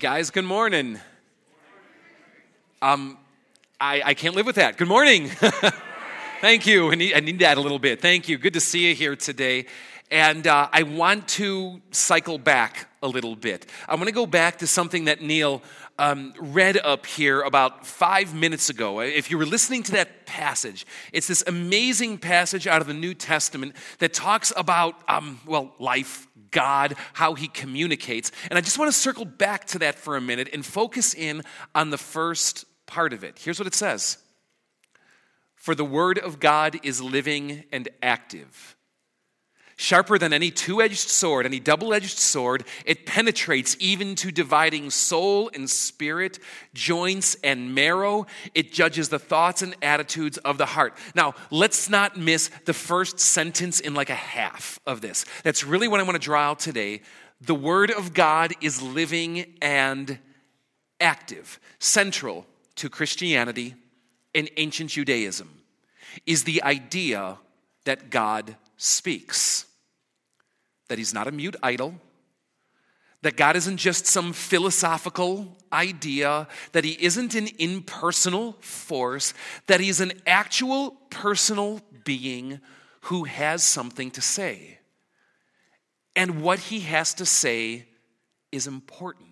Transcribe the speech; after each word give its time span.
guys, 0.00 0.30
good 0.30 0.46
morning. 0.46 0.98
Um, 2.80 3.18
I, 3.78 4.00
I 4.02 4.14
can't 4.14 4.34
live 4.34 4.46
with 4.46 4.56
that. 4.56 4.78
Good 4.78 4.88
morning. 4.88 5.28
Thank 6.40 6.66
you. 6.66 6.90
I 6.90 6.94
need, 6.94 7.12
I 7.12 7.20
need 7.20 7.38
that 7.40 7.58
a 7.58 7.60
little 7.60 7.78
bit. 7.78 8.00
Thank 8.00 8.26
you. 8.26 8.38
Good 8.38 8.54
to 8.54 8.60
see 8.60 8.88
you 8.88 8.94
here 8.94 9.14
today. 9.14 9.66
And 10.10 10.46
uh, 10.46 10.70
I 10.72 10.84
want 10.84 11.28
to 11.28 11.82
cycle 11.90 12.38
back 12.38 12.88
a 13.02 13.08
little 13.08 13.36
bit. 13.36 13.66
I 13.86 13.94
want 13.94 14.06
to 14.06 14.12
go 14.12 14.24
back 14.24 14.60
to 14.60 14.66
something 14.66 15.04
that 15.04 15.20
Neil 15.20 15.62
um, 15.98 16.32
read 16.40 16.78
up 16.78 17.04
here 17.04 17.42
about 17.42 17.86
five 17.86 18.34
minutes 18.34 18.70
ago. 18.70 19.00
If 19.00 19.30
you 19.30 19.36
were 19.36 19.44
listening 19.44 19.82
to 19.82 19.92
that 19.92 20.24
passage, 20.24 20.86
it's 21.12 21.26
this 21.26 21.44
amazing 21.46 22.16
passage 22.16 22.66
out 22.66 22.80
of 22.80 22.86
the 22.86 22.94
New 22.94 23.12
Testament 23.12 23.76
that 23.98 24.14
talks 24.14 24.50
about, 24.56 24.94
um, 25.08 25.40
well, 25.44 25.74
life, 25.78 26.26
God, 26.50 26.96
how 27.12 27.34
he 27.34 27.48
communicates. 27.48 28.32
And 28.50 28.58
I 28.58 28.60
just 28.60 28.78
want 28.78 28.92
to 28.92 28.98
circle 28.98 29.24
back 29.24 29.66
to 29.68 29.78
that 29.80 29.98
for 29.98 30.16
a 30.16 30.20
minute 30.20 30.48
and 30.52 30.64
focus 30.64 31.14
in 31.14 31.42
on 31.74 31.90
the 31.90 31.98
first 31.98 32.64
part 32.86 33.12
of 33.12 33.24
it. 33.24 33.38
Here's 33.38 33.58
what 33.58 33.66
it 33.66 33.74
says 33.74 34.18
For 35.54 35.74
the 35.74 35.84
word 35.84 36.18
of 36.18 36.40
God 36.40 36.78
is 36.82 37.00
living 37.00 37.64
and 37.72 37.88
active 38.02 38.76
Sharper 39.80 40.18
than 40.18 40.34
any 40.34 40.50
two 40.50 40.82
edged 40.82 41.08
sword, 41.08 41.46
any 41.46 41.58
double 41.58 41.94
edged 41.94 42.18
sword, 42.18 42.64
it 42.84 43.06
penetrates 43.06 43.78
even 43.80 44.14
to 44.16 44.30
dividing 44.30 44.90
soul 44.90 45.50
and 45.54 45.70
spirit, 45.70 46.38
joints 46.74 47.34
and 47.42 47.74
marrow. 47.74 48.26
It 48.54 48.74
judges 48.74 49.08
the 49.08 49.18
thoughts 49.18 49.62
and 49.62 49.74
attitudes 49.80 50.36
of 50.36 50.58
the 50.58 50.66
heart. 50.66 50.98
Now, 51.14 51.32
let's 51.50 51.88
not 51.88 52.18
miss 52.18 52.50
the 52.66 52.74
first 52.74 53.18
sentence 53.18 53.80
in 53.80 53.94
like 53.94 54.10
a 54.10 54.14
half 54.14 54.78
of 54.86 55.00
this. 55.00 55.24
That's 55.44 55.64
really 55.64 55.88
what 55.88 55.98
I 55.98 56.02
want 56.02 56.16
to 56.16 56.18
draw 56.18 56.42
out 56.42 56.58
today. 56.58 57.00
The 57.40 57.54
Word 57.54 57.90
of 57.90 58.12
God 58.12 58.52
is 58.60 58.82
living 58.82 59.54
and 59.62 60.18
active, 61.00 61.58
central 61.78 62.44
to 62.74 62.90
Christianity 62.90 63.76
and 64.34 64.50
ancient 64.58 64.90
Judaism 64.90 65.48
is 66.26 66.44
the 66.44 66.62
idea 66.64 67.38
that 67.86 68.10
God 68.10 68.56
speaks 68.76 69.64
that 70.90 70.98
he's 70.98 71.14
not 71.14 71.28
a 71.28 71.32
mute 71.32 71.54
idol, 71.62 71.94
that 73.22 73.36
God 73.36 73.54
isn't 73.54 73.76
just 73.76 74.06
some 74.06 74.32
philosophical 74.32 75.56
idea, 75.72 76.48
that 76.72 76.82
he 76.82 76.96
isn't 77.00 77.36
an 77.36 77.48
impersonal 77.60 78.56
force, 78.58 79.32
that 79.68 79.78
he's 79.78 80.00
an 80.00 80.12
actual 80.26 80.96
personal 81.08 81.80
being 82.02 82.58
who 83.02 83.22
has 83.22 83.62
something 83.62 84.10
to 84.10 84.20
say. 84.20 84.78
And 86.16 86.42
what 86.42 86.58
he 86.58 86.80
has 86.80 87.14
to 87.14 87.24
say 87.24 87.86
is 88.50 88.66
important. 88.66 89.29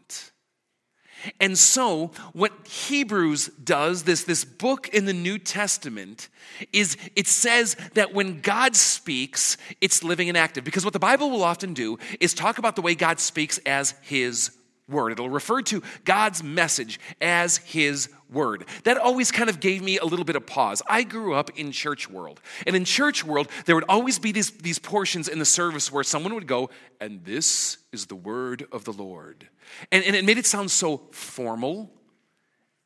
And 1.41 1.59
so, 1.59 2.13
what 2.33 2.53
Hebrews 2.67 3.49
does, 3.63 4.05
this, 4.05 4.25
this 4.25 4.45
book 4.45 4.89
in 4.89 5.05
the 5.05 5.13
New 5.13 5.39
Testament, 5.39 6.29
is 6.73 6.97
it 7.17 7.27
says 7.27 7.77
that 7.95 8.15
when 8.15 8.41
God 8.41 8.77
speaks, 8.77 9.57
it's 9.81 10.03
living 10.05 10.29
and 10.29 10.39
active. 10.39 10.65
Because 10.65 10.85
what 10.85 10.93
the 10.93 10.99
Bible 10.99 11.31
will 11.31 11.43
often 11.43 11.75
do 11.75 11.99
is 12.21 12.35
talk 12.35 12.59
about 12.59 12.77
the 12.77 12.83
way 12.83 12.95
God 12.95 13.21
speaks 13.21 13.59
as 13.67 13.95
His 14.03 14.51
word. 14.89 15.13
It'll 15.13 15.31
refer 15.31 15.63
to 15.63 15.83
God's 16.05 16.43
message 16.43 16.99
as 17.21 17.59
his 17.59 18.09
word. 18.31 18.65
That 18.85 18.97
always 18.99 19.31
kind 19.31 19.51
of 19.51 19.61
gave 19.61 19.83
me 19.83 19.99
a 19.99 20.05
little 20.05 20.25
bit 20.25 20.37
of 20.37 20.47
pause. 20.47 20.83
I 20.89 21.03
grew 21.03 21.35
up 21.35 21.51
in 21.59 21.73
church 21.73 22.09
world. 22.11 22.41
And 22.67 22.75
in 22.75 22.85
church 22.85 23.25
world, 23.25 23.49
there 23.67 23.75
would 23.75 23.85
always 23.89 24.19
be 24.19 24.33
these, 24.33 24.51
these 24.51 24.79
portions 24.79 25.29
in 25.29 25.39
the 25.39 25.45
service 25.45 25.93
where 25.93 26.05
someone 26.05 26.35
would 26.35 26.47
go, 26.47 26.71
and 27.01 27.25
this 27.25 27.79
is 27.93 28.07
the 28.07 28.17
word 28.17 28.67
of 28.73 28.85
the 28.85 28.93
Lord. 28.93 29.49
And, 29.93 30.05
and 30.05 30.17
it 30.17 30.25
made 30.25 30.39
it 30.39 30.47
sound 30.47 30.71
so 30.71 31.03
formal 31.13 31.91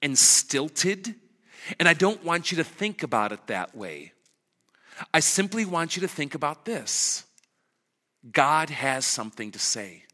and 0.00 0.18
stilted. 0.18 1.14
And 1.78 1.88
I 1.88 1.94
don't 1.94 2.24
want 2.24 2.50
you 2.50 2.56
to 2.58 2.64
think 2.64 3.02
about 3.02 3.32
it 3.32 3.46
that 3.46 3.76
way. 3.76 4.12
I 5.12 5.20
simply 5.20 5.64
want 5.64 5.96
you 5.96 6.02
to 6.02 6.08
think 6.08 6.34
about 6.34 6.64
this 6.64 7.24
God 8.30 8.70
has 8.70 9.04
something 9.04 9.50
to 9.52 9.58
say. 9.58 10.04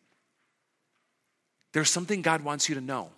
There's 1.72 1.90
something 1.90 2.22
God 2.22 2.42
wants 2.42 2.68
you 2.68 2.74
to 2.74 2.80
know. 2.80 3.10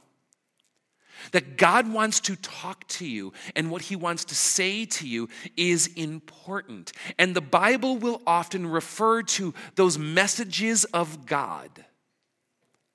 That 1.33 1.59
God 1.59 1.93
wants 1.93 2.21
to 2.21 2.37
talk 2.37 2.87
to 2.89 3.07
you, 3.07 3.33
and 3.55 3.71
what 3.71 3.83
He 3.83 3.97
wants 3.97 4.25
to 4.27 4.35
say 4.35 4.87
to 4.87 5.07
you 5.07 5.29
is 5.57 5.89
important. 5.89 6.93
And 7.19 7.37
the 7.37 7.43
Bible 7.43 7.99
will 7.99 8.23
often 8.27 8.67
refer 8.67 9.23
to 9.23 9.53
those 9.75 9.99
messages 9.99 10.85
of 10.87 11.27
God 11.27 11.85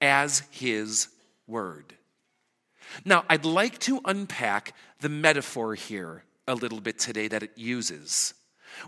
as 0.01 0.43
His 0.51 1.09
Word. 1.45 1.93
Now, 3.03 3.25
I'd 3.29 3.45
like 3.45 3.79
to 3.79 4.01
unpack 4.05 4.73
the 4.99 5.09
metaphor 5.09 5.75
here 5.75 6.23
a 6.47 6.55
little 6.55 6.79
bit 6.79 6.99
today 6.99 7.27
that 7.27 7.43
it 7.43 7.51
uses 7.55 8.34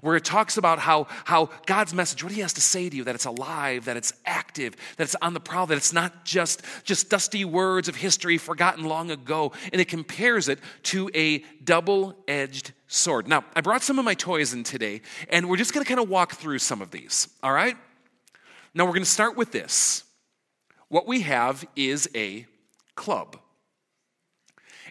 where 0.01 0.15
it 0.15 0.25
talks 0.25 0.57
about 0.57 0.79
how, 0.79 1.07
how 1.25 1.49
God's 1.65 1.93
message, 1.93 2.23
what 2.23 2.31
he 2.31 2.41
has 2.41 2.53
to 2.53 2.61
say 2.61 2.89
to 2.89 2.95
you, 2.95 3.03
that 3.03 3.15
it's 3.15 3.25
alive, 3.25 3.85
that 3.85 3.97
it's 3.97 4.13
active, 4.25 4.75
that 4.97 5.03
it's 5.03 5.15
on 5.21 5.33
the 5.33 5.39
prowl, 5.39 5.67
that 5.67 5.77
it's 5.77 5.93
not 5.93 6.25
just, 6.25 6.61
just 6.83 7.09
dusty 7.09 7.45
words 7.45 7.87
of 7.87 7.95
history 7.95 8.37
forgotten 8.37 8.85
long 8.85 9.11
ago. 9.11 9.51
And 9.71 9.81
it 9.81 9.87
compares 9.87 10.49
it 10.49 10.59
to 10.83 11.09
a 11.13 11.39
double 11.63 12.15
edged 12.27 12.73
sword. 12.87 13.27
Now, 13.27 13.45
I 13.55 13.61
brought 13.61 13.83
some 13.83 13.99
of 13.99 14.05
my 14.05 14.13
toys 14.13 14.53
in 14.53 14.63
today, 14.63 15.01
and 15.29 15.49
we're 15.49 15.57
just 15.57 15.73
going 15.73 15.83
to 15.83 15.87
kind 15.87 15.99
of 15.99 16.09
walk 16.09 16.33
through 16.33 16.59
some 16.59 16.81
of 16.81 16.91
these, 16.91 17.27
all 17.43 17.51
right? 17.51 17.77
Now, 18.73 18.85
we're 18.85 18.91
going 18.91 19.03
to 19.03 19.09
start 19.09 19.35
with 19.35 19.51
this. 19.51 20.03
What 20.89 21.07
we 21.07 21.21
have 21.21 21.65
is 21.75 22.09
a 22.15 22.45
club. 22.95 23.37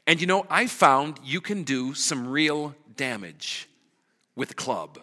And 0.06 0.20
you 0.20 0.26
know, 0.26 0.46
I 0.48 0.66
found 0.66 1.18
you 1.24 1.40
can 1.40 1.64
do 1.64 1.94
some 1.94 2.28
real 2.28 2.74
damage 2.94 3.68
with 4.36 4.52
a 4.52 4.54
club. 4.54 5.00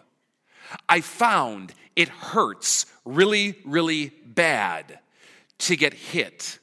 I 0.88 1.00
found 1.00 1.74
it 1.94 2.08
hurts 2.08 2.86
really, 3.04 3.58
really 3.64 4.12
bad 4.24 5.00
to 5.58 5.76
get 5.76 5.92
hit 5.94 6.58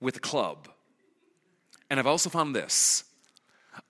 with 0.00 0.16
a 0.16 0.20
club. 0.20 0.68
And 1.88 2.00
I've 2.00 2.06
also 2.06 2.30
found 2.30 2.54
this 2.54 3.04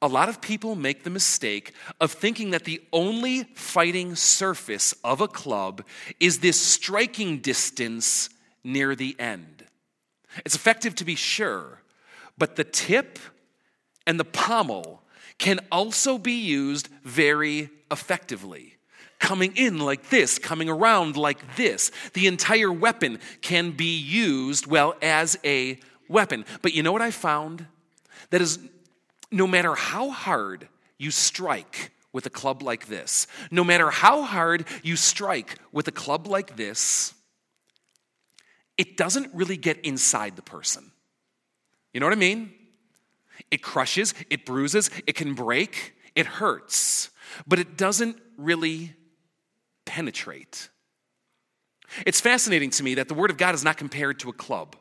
a 0.03 0.09
lot 0.09 0.29
of 0.29 0.41
people 0.41 0.75
make 0.75 1.05
the 1.05 1.11
mistake 1.11 1.73
of 2.01 2.13
thinking 2.13 2.51
that 2.51 2.65
the 2.65 2.83
only 2.93 3.45
fighting 3.55 4.15
surface 4.15 4.93
of 5.05 5.21
a 5.21 5.29
club 5.29 5.85
is 6.21 6.41
this 6.41 6.61
striking 6.61 7.39
distance 7.39 8.29
near 8.63 8.95
the 8.95 9.17
end. 9.19 9.65
It's 10.45 10.55
effective 10.55 10.95
to 10.97 11.05
be 11.05 11.15
sure, 11.15 11.81
but 12.37 12.57
the 12.57 12.65
tip 12.65 13.19
and 14.07 14.21
the 14.21 14.25
pommel 14.25 15.03
can 15.39 15.61
also 15.71 16.19
be 16.19 16.33
used 16.33 16.89
very 17.05 17.71
effectively. 17.91 18.75
Coming 19.19 19.57
in 19.57 19.79
like 19.79 20.11
this, 20.11 20.39
coming 20.39 20.69
around 20.69 21.17
like 21.17 21.57
this. 21.57 21.91
The 22.13 22.27
entire 22.27 22.73
weapon 22.73 23.19
can 23.41 23.71
be 23.71 23.97
used, 23.97 24.67
well, 24.67 24.95
as 25.01 25.39
a 25.45 25.79
weapon. 26.09 26.45
But 26.63 26.75
you 26.75 26.83
know 26.83 26.93
what 26.93 27.03
I 27.03 27.11
found? 27.11 27.67
That 28.31 28.41
is, 28.41 28.59
no 29.31 29.47
matter 29.47 29.75
how 29.75 30.11
hard 30.11 30.69
you 30.99 31.11
strike 31.11 31.93
with 32.13 32.27
a 32.27 32.31
club 32.31 32.63
like 32.63 32.87
this, 32.87 33.27
no 33.51 33.65
matter 33.65 33.91
how 33.91 34.23
hard 34.23 34.65
you 34.83 34.97
strike 34.97 35.59
with 35.73 35.89
a 35.89 35.93
club 35.93 36.27
like 36.27 36.57
this, 36.57 37.15
it 38.79 38.97
doesn't 38.97 39.35
really 39.35 39.57
get 39.57 39.79
inside 39.81 40.37
the 40.37 40.43
person. 40.43 40.91
You 41.93 42.01
know 42.01 42.07
what 42.07 42.13
I 42.13 42.17
mean? 42.17 42.53
It 43.51 43.63
crushes, 43.63 44.15
it 44.31 44.45
bruises, 44.45 44.91
it 45.07 45.15
can 45.15 45.35
break, 45.35 45.95
it 46.15 46.27
hurts, 46.27 47.11
but 47.47 47.59
it 47.59 47.77
doesn't 47.77 48.19
really 48.37 48.95
penetrate. 49.85 50.69
It's 52.05 52.21
fascinating 52.21 52.71
to 52.71 52.83
me 52.83 52.95
that 52.97 53.09
the 53.09 53.15
Word 53.15 53.31
of 53.31 53.37
God 53.37 53.55
is 53.55 53.65
not 53.65 53.77
compared 53.77 54.19
to 54.21 54.29
a 54.29 54.33
club, 54.33 54.77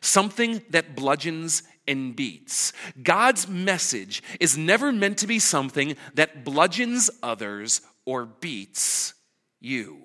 something 0.00 0.62
that 0.70 0.94
bludgeons 0.94 1.62
and 1.88 2.14
beats. 2.14 2.72
God's 3.02 3.48
message 3.48 4.22
is 4.40 4.58
never 4.58 4.92
meant 4.92 5.18
to 5.18 5.26
be 5.26 5.38
something 5.38 5.96
that 6.14 6.44
bludgeons 6.44 7.10
others 7.22 7.80
or 8.04 8.26
beats 8.26 9.14
you. 9.60 10.02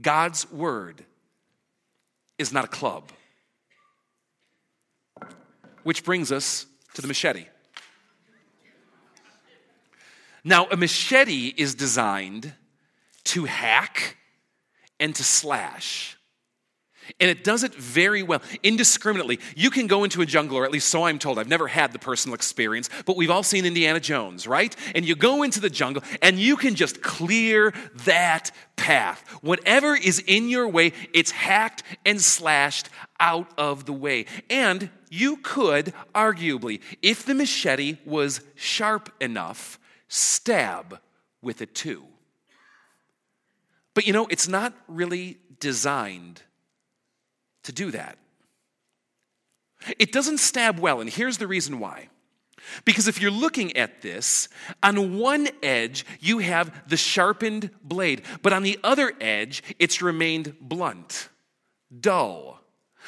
God's 0.00 0.50
Word 0.50 1.04
is 2.38 2.52
not 2.52 2.64
a 2.64 2.68
club. 2.68 3.12
Which 5.82 6.04
brings 6.04 6.32
us 6.32 6.66
to 6.94 7.02
the 7.02 7.08
machete. 7.08 7.46
Now, 10.44 10.66
a 10.70 10.76
machete 10.76 11.52
is 11.56 11.74
designed 11.74 12.54
to 13.24 13.44
hack 13.44 14.16
and 14.98 15.14
to 15.14 15.24
slash. 15.24 16.16
And 17.20 17.30
it 17.30 17.42
does 17.42 17.64
it 17.64 17.74
very 17.74 18.22
well, 18.22 18.42
indiscriminately. 18.62 19.40
You 19.56 19.70
can 19.70 19.86
go 19.86 20.04
into 20.04 20.20
a 20.20 20.26
jungle, 20.26 20.58
or 20.58 20.64
at 20.64 20.70
least 20.70 20.88
so 20.88 21.04
I'm 21.04 21.18
told. 21.18 21.38
I've 21.38 21.48
never 21.48 21.66
had 21.66 21.92
the 21.92 21.98
personal 21.98 22.34
experience, 22.34 22.90
but 23.06 23.16
we've 23.16 23.30
all 23.30 23.42
seen 23.42 23.64
Indiana 23.64 24.00
Jones, 24.00 24.46
right? 24.46 24.74
And 24.94 25.06
you 25.06 25.16
go 25.16 25.42
into 25.42 25.60
the 25.60 25.70
jungle 25.70 26.02
and 26.20 26.38
you 26.38 26.56
can 26.56 26.74
just 26.74 27.02
clear 27.02 27.72
that 28.04 28.50
path. 28.76 29.20
Whatever 29.42 29.94
is 29.96 30.22
in 30.26 30.48
your 30.48 30.68
way, 30.68 30.92
it's 31.14 31.30
hacked 31.30 31.82
and 32.04 32.20
slashed 32.20 32.88
out 33.18 33.48
of 33.56 33.86
the 33.86 33.92
way. 33.92 34.26
And 34.50 34.90
you 35.10 35.38
could, 35.38 35.92
arguably, 36.14 36.80
if 37.02 37.24
the 37.24 37.34
machete 37.34 37.98
was 38.04 38.40
sharp 38.54 39.12
enough, 39.20 39.78
stab 40.08 41.00
with 41.42 41.62
it 41.62 41.74
too. 41.74 42.04
But 43.94 44.06
you 44.06 44.12
know, 44.12 44.26
it's 44.26 44.48
not 44.48 44.74
really 44.86 45.38
designed 45.60 46.42
to 47.64 47.72
do 47.72 47.90
that. 47.90 48.18
It 49.98 50.12
doesn't 50.12 50.38
stab 50.38 50.78
well, 50.78 51.00
and 51.00 51.10
here's 51.10 51.38
the 51.38 51.46
reason 51.46 51.78
why. 51.78 52.08
Because 52.84 53.08
if 53.08 53.20
you're 53.20 53.30
looking 53.30 53.76
at 53.76 54.02
this, 54.02 54.48
on 54.82 55.18
one 55.18 55.48
edge 55.62 56.04
you 56.20 56.38
have 56.38 56.88
the 56.88 56.96
sharpened 56.96 57.70
blade, 57.82 58.22
but 58.42 58.52
on 58.52 58.62
the 58.62 58.78
other 58.82 59.12
edge 59.20 59.62
it's 59.78 60.02
remained 60.02 60.54
blunt, 60.60 61.28
dull. 62.00 62.57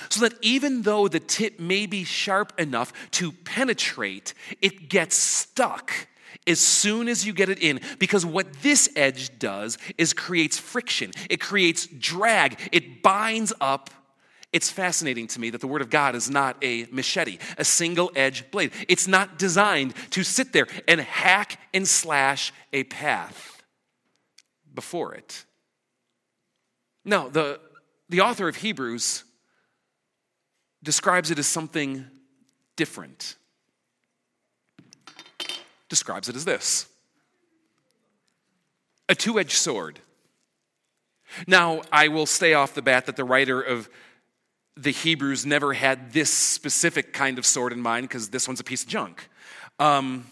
So 0.08 0.20
that 0.23 0.35
even 0.43 0.82
though 0.82 1.08
the 1.08 1.20
tip 1.20 1.61
may 1.61 1.87
be 1.87 2.05
sharp 2.05 2.58
enough 2.58 2.93
to 3.12 3.32
penetrate, 3.32 4.35
it 4.61 4.88
gets 4.88 5.17
stuck 5.17 5.93
as 6.47 6.58
soon 6.58 7.08
as 7.08 7.26
you 7.26 7.32
get 7.32 7.49
it 7.49 7.58
in 7.58 7.81
because 7.99 8.25
what 8.25 8.52
this 8.62 8.88
edge 8.97 9.38
does 9.38 9.76
is 9.99 10.14
creates 10.14 10.58
friction 10.58 11.11
it 11.29 11.38
creates 11.38 11.87
drag 11.99 12.58
it 12.73 13.02
binds 13.02 13.52
up 13.61 13.91
it's 14.52 14.70
fascinating 14.70 15.29
to 15.29 15.41
me 15.41 15.50
that 15.50 15.61
the 15.61 15.69
Word 15.69 15.81
of 15.81 15.91
God 15.91 16.17
is 16.17 16.29
not 16.29 16.56
a 16.62 16.87
machete, 16.91 17.38
a 17.56 17.64
single 17.64 18.11
edge 18.17 18.50
blade. 18.50 18.73
It's 18.88 19.06
not 19.06 19.38
designed 19.38 19.94
to 20.11 20.25
sit 20.25 20.53
there 20.53 20.67
and 20.88 21.00
hack 21.00 21.61
and 21.73 21.87
slash 21.87 22.53
a 22.73 22.85
path 22.85 23.62
before 24.75 25.14
it. 25.14 25.44
now 27.05 27.29
the, 27.29 27.61
the 28.08 28.20
author 28.20 28.49
of 28.49 28.56
Hebrews 28.56 29.25
describes 30.82 31.31
it 31.31 31.38
as 31.38 31.47
something 31.47 32.06
different. 32.77 33.37
Describes 35.88 36.29
it 36.29 36.37
as 36.37 36.44
this 36.44 36.87
a 39.09 39.15
two 39.15 39.38
edged 39.41 39.56
sword. 39.56 39.99
Now, 41.47 41.82
I 41.93 42.09
will 42.09 42.27
stay 42.27 42.55
off 42.55 42.75
the 42.75 42.82
bat 42.82 43.06
that 43.06 43.17
the 43.17 43.25
writer 43.25 43.61
of 43.61 43.88
the 44.77 44.91
Hebrews 44.91 45.44
never 45.44 45.73
had 45.75 46.12
this 46.12 46.31
specific 46.31 47.12
kind 47.12 47.38
of 47.38 47.44
sword 47.44 47.73
in 47.73 47.81
mind 47.81 48.09
because 48.09 48.31
this 48.31 48.49
one's 48.49 48.61
a 48.61 48.65
piece 48.65 48.82
of 48.82 48.88
junk. 48.88 49.29
Um, 49.79 50.27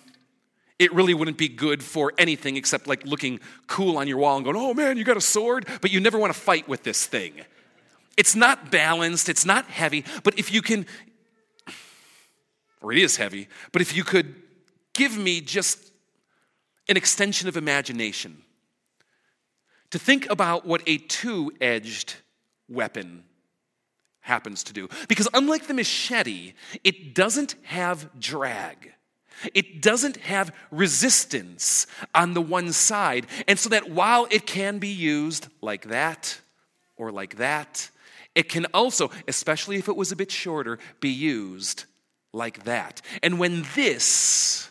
it 0.79 0.93
really 0.95 1.13
wouldn't 1.13 1.39
be 1.39 1.49
good 1.49 1.83
for 1.83 2.13
anything 2.19 2.57
except 2.57 2.87
like 2.87 3.05
looking 3.05 3.41
cool 3.67 3.99
on 3.99 4.07
your 4.07 4.19
wall 4.19 4.37
and 4.37 4.45
going, 4.45 4.57
oh 4.57 4.75
man, 4.75 4.97
you 4.97 5.05
got 5.05 5.17
a 5.17 5.21
sword, 5.21 5.67
but 5.81 5.91
you 5.91 5.99
never 5.99 6.19
want 6.19 6.33
to 6.33 6.39
fight 6.39 6.69
with 6.69 6.85
this 6.85 7.05
thing. 7.05 7.33
It's 8.19 8.35
not 8.35 8.73
balanced, 8.73 9.29
it's 9.29 9.47
not 9.47 9.67
heavy, 9.67 10.05
but 10.25 10.37
if 10.37 10.53
you 10.53 10.61
can, 10.61 10.87
or 12.83 12.93
it 12.93 12.99
is 12.99 13.17
heavy, 13.17 13.47
but 13.71 13.81
if 13.81 13.97
you 13.97 14.03
could 14.03 14.35
give 14.93 15.17
me 15.17 15.41
just 15.41 15.93
an 16.89 16.97
extension 16.97 17.49
of 17.49 17.57
imagination 17.57 18.43
to 19.91 20.01
think 20.01 20.29
about 20.29 20.67
what 20.67 20.83
a 20.89 20.99
two 20.99 21.53
edged 21.61 22.17
weapon 22.69 23.23
happens 24.21 24.65
to 24.65 24.73
do. 24.73 24.89
Because 25.07 25.29
unlike 25.33 25.69
the 25.69 25.75
machete, 25.75 26.55
it 26.83 27.15
doesn't 27.15 27.55
have 27.63 28.11
drag. 28.19 28.95
It 29.55 29.81
doesn't 29.81 30.17
have 30.17 30.53
resistance 30.73 31.87
on 32.17 32.35
the 32.35 32.43
one 32.43 32.73
side. 32.73 33.29
And 33.47 33.61
so 33.61 33.69
that 33.69 33.91
while 33.91 34.27
it 34.31 34.45
can 34.45 34.81
be 34.81 34.89
used 34.89 35.47
like 35.61 35.89
that 35.89 36.41
or 36.97 37.13
like 37.13 37.37
that, 37.37 37.91
it 38.39 38.49
can 38.49 38.67
also, 38.67 39.11
especially 39.27 39.79
if 39.79 39.89
it 39.89 39.97
was 39.97 40.13
a 40.13 40.17
bit 40.17 40.31
shorter, 40.31 40.79
be 41.01 41.09
used 41.09 41.87
like 42.33 42.63
that. 42.63 43.03
And 43.21 43.41
when 43.41 43.67
this 43.75 44.71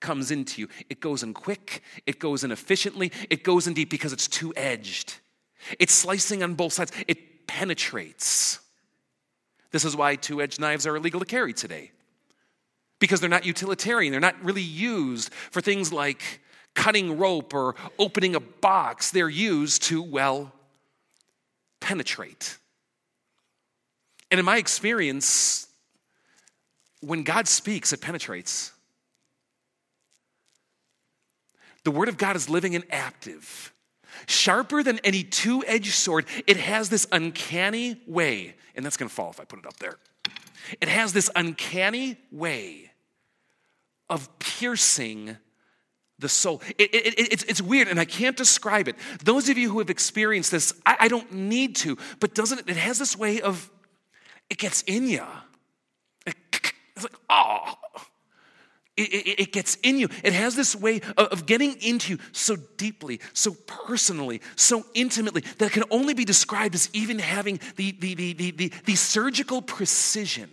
comes 0.00 0.32
into 0.32 0.62
you, 0.62 0.68
it 0.88 0.98
goes 0.98 1.22
in 1.22 1.32
quick, 1.32 1.80
it 2.06 2.18
goes 2.18 2.42
in 2.42 2.50
efficiently, 2.50 3.12
it 3.30 3.44
goes 3.44 3.68
in 3.68 3.74
deep 3.74 3.88
because 3.88 4.12
it's 4.12 4.26
two 4.26 4.52
edged. 4.56 5.14
It's 5.78 5.94
slicing 5.94 6.42
on 6.42 6.54
both 6.54 6.72
sides. 6.72 6.90
It 7.06 7.46
penetrates. 7.46 8.58
This 9.70 9.84
is 9.84 9.94
why 9.94 10.16
two 10.16 10.42
edged 10.42 10.58
knives 10.58 10.88
are 10.88 10.96
illegal 10.96 11.20
to 11.20 11.26
carry 11.26 11.52
today. 11.52 11.92
Because 12.98 13.20
they're 13.20 13.30
not 13.30 13.46
utilitarian, 13.46 14.10
they're 14.10 14.20
not 14.20 14.42
really 14.42 14.60
used 14.60 15.32
for 15.52 15.60
things 15.60 15.92
like 15.92 16.40
cutting 16.74 17.16
rope 17.16 17.54
or 17.54 17.76
opening 17.96 18.34
a 18.34 18.40
box. 18.40 19.12
They're 19.12 19.28
used 19.28 19.84
to, 19.84 20.02
well, 20.02 20.52
penetrate. 21.80 22.58
And 24.30 24.38
in 24.38 24.44
my 24.44 24.58
experience, 24.58 25.66
when 27.00 27.22
God 27.22 27.48
speaks, 27.48 27.92
it 27.92 28.00
penetrates. 28.00 28.72
The 31.84 31.90
Word 31.90 32.08
of 32.08 32.18
God 32.18 32.36
is 32.36 32.48
living 32.48 32.74
and 32.74 32.84
active. 32.90 33.72
Sharper 34.26 34.82
than 34.82 34.98
any 35.00 35.24
two 35.24 35.64
edged 35.66 35.94
sword, 35.94 36.26
it 36.46 36.56
has 36.58 36.88
this 36.88 37.06
uncanny 37.10 38.00
way, 38.06 38.54
and 38.74 38.84
that's 38.84 38.96
gonna 38.96 39.08
fall 39.08 39.30
if 39.30 39.40
I 39.40 39.44
put 39.44 39.58
it 39.58 39.66
up 39.66 39.78
there. 39.78 39.98
It 40.80 40.88
has 40.88 41.12
this 41.12 41.30
uncanny 41.34 42.18
way 42.30 42.90
of 44.08 44.38
piercing 44.38 45.36
the 46.20 46.28
soul. 46.28 46.62
It, 46.78 46.94
it, 46.94 47.06
it, 47.18 47.32
it's, 47.32 47.42
it's 47.44 47.62
weird, 47.62 47.88
and 47.88 47.98
I 47.98 48.04
can't 48.04 48.36
describe 48.36 48.88
it. 48.88 48.96
Those 49.24 49.48
of 49.48 49.58
you 49.58 49.70
who 49.70 49.78
have 49.78 49.90
experienced 49.90 50.50
this, 50.50 50.72
I, 50.86 50.96
I 51.00 51.08
don't 51.08 51.32
need 51.32 51.76
to, 51.76 51.98
but 52.20 52.34
doesn't 52.34 52.60
it? 52.60 52.68
It 52.68 52.76
has 52.76 52.98
this 52.98 53.16
way 53.16 53.40
of, 53.40 53.70
it 54.48 54.58
gets 54.58 54.82
in 54.82 55.08
you. 55.08 55.24
It's 56.26 57.04
like, 57.04 57.14
oh, 57.30 57.74
it, 58.96 59.52
gets 59.52 59.76
in 59.76 59.98
you. 59.98 60.08
It 60.22 60.34
has 60.34 60.54
this 60.54 60.76
way 60.76 61.00
of, 61.16 61.28
of 61.28 61.46
getting 61.46 61.80
into 61.80 62.12
you 62.12 62.18
so 62.32 62.56
deeply, 62.76 63.20
so 63.32 63.56
personally, 63.66 64.42
so 64.56 64.84
intimately 64.94 65.42
that 65.58 65.66
it 65.66 65.72
can 65.72 65.84
only 65.90 66.12
be 66.12 66.26
described 66.26 66.74
as 66.74 66.90
even 66.92 67.18
having 67.18 67.60
the, 67.76 67.92
the, 67.92 68.14
the, 68.14 68.32
the, 68.34 68.50
the, 68.50 68.72
the 68.84 68.94
surgical 68.96 69.62
precision 69.62 70.50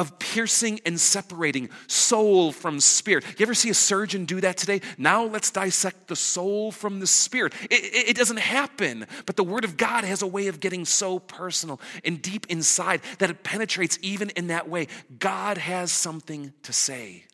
of 0.00 0.18
piercing 0.18 0.80
and 0.86 0.98
separating 0.98 1.68
soul 1.86 2.52
from 2.52 2.80
spirit. 2.80 3.22
You 3.36 3.44
ever 3.44 3.52
see 3.52 3.68
a 3.68 3.74
surgeon 3.74 4.24
do 4.24 4.40
that 4.40 4.56
today? 4.56 4.80
Now 4.96 5.24
let's 5.24 5.50
dissect 5.50 6.08
the 6.08 6.16
soul 6.16 6.72
from 6.72 7.00
the 7.00 7.06
spirit. 7.06 7.52
It, 7.64 7.84
it, 7.84 8.08
it, 8.08 8.16
doesn't 8.16 8.38
happen, 8.38 9.06
but 9.26 9.36
the 9.36 9.44
Word 9.44 9.62
of 9.62 9.76
God 9.76 10.04
has 10.04 10.22
a 10.22 10.26
way 10.26 10.46
of 10.46 10.58
getting 10.58 10.86
so 10.86 11.18
personal 11.18 11.82
and 12.02 12.22
deep 12.22 12.46
inside 12.48 13.02
that 13.18 13.28
it 13.28 13.42
penetrates 13.42 13.98
even 14.00 14.30
in 14.30 14.46
that 14.46 14.70
way. 14.70 14.88
God 15.18 15.58
has 15.58 15.92
something 15.92 16.54
to 16.62 16.72
say, 16.72 17.24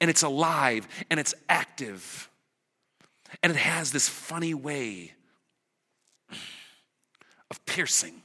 and 0.00 0.08
it's 0.08 0.22
alive 0.22 0.86
and 1.10 1.18
it's 1.18 1.34
active, 1.48 2.30
and 3.42 3.50
it 3.50 3.58
has 3.58 3.90
this 3.90 4.08
funny 4.08 4.54
way 4.54 5.10
of 7.50 7.66
piercing, 7.66 8.22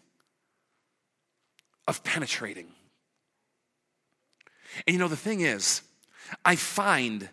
of 1.87 2.03
penetrating. 2.03 2.67
And 4.87 4.93
you 4.93 4.99
know, 4.99 5.07
the 5.07 5.15
thing 5.15 5.41
is, 5.41 5.81
I 6.43 6.55
find 6.55 7.29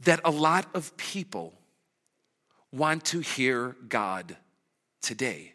that 0.00 0.20
a 0.24 0.30
lot 0.30 0.66
of 0.74 0.96
people 0.96 1.54
want 2.72 3.04
to 3.06 3.20
hear 3.20 3.76
God 3.88 4.36
today. 5.00 5.52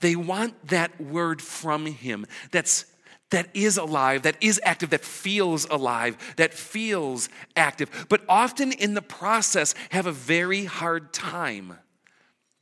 They 0.00 0.16
want 0.16 0.68
that 0.68 1.00
word 1.00 1.42
from 1.42 1.86
Him 1.86 2.26
that's 2.50 2.86
that 3.30 3.48
is 3.54 3.76
alive, 3.76 4.22
that 4.22 4.36
is 4.40 4.60
active, 4.64 4.90
that 4.90 5.04
feels 5.04 5.64
alive, 5.70 6.16
that 6.36 6.52
feels 6.52 7.28
active, 7.56 8.06
but 8.08 8.22
often 8.28 8.72
in 8.72 8.94
the 8.94 9.02
process 9.02 9.74
have 9.90 10.06
a 10.06 10.12
very 10.12 10.64
hard 10.64 11.12
time 11.12 11.78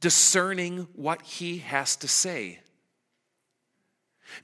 discerning 0.00 0.86
what 0.94 1.22
he 1.22 1.58
has 1.58 1.96
to 1.96 2.08
say. 2.08 2.60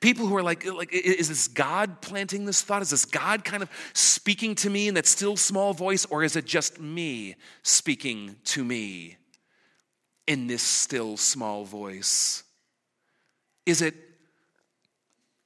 People 0.01 0.27
who 0.27 0.37
are 0.37 0.43
like, 0.43 0.65
like, 0.65 0.93
is 0.93 1.29
this 1.29 1.49
God 1.49 2.01
planting 2.01 2.45
this 2.45 2.63
thought? 2.63 2.83
Is 2.83 2.91
this 2.91 3.05
God 3.05 3.45
kind 3.45 3.63
of 3.63 3.71
speaking 3.93 4.55
to 4.57 4.71
me 4.71 4.89
in 4.89 4.95
that 4.95 5.07
still 5.07 5.37
small 5.37 5.73
voice, 5.73 6.05
or 6.07 6.23
is 6.23 6.37
it 6.37 6.45
just 6.45 6.81
me 6.81 7.37
speaking 7.63 8.37
to 8.45 8.65
me 8.65 9.17
in 10.27 10.47
this 10.47 10.63
still 10.63 11.17
small 11.17 11.65
voice? 11.65 12.45
Is 13.67 13.83
it 13.83 13.95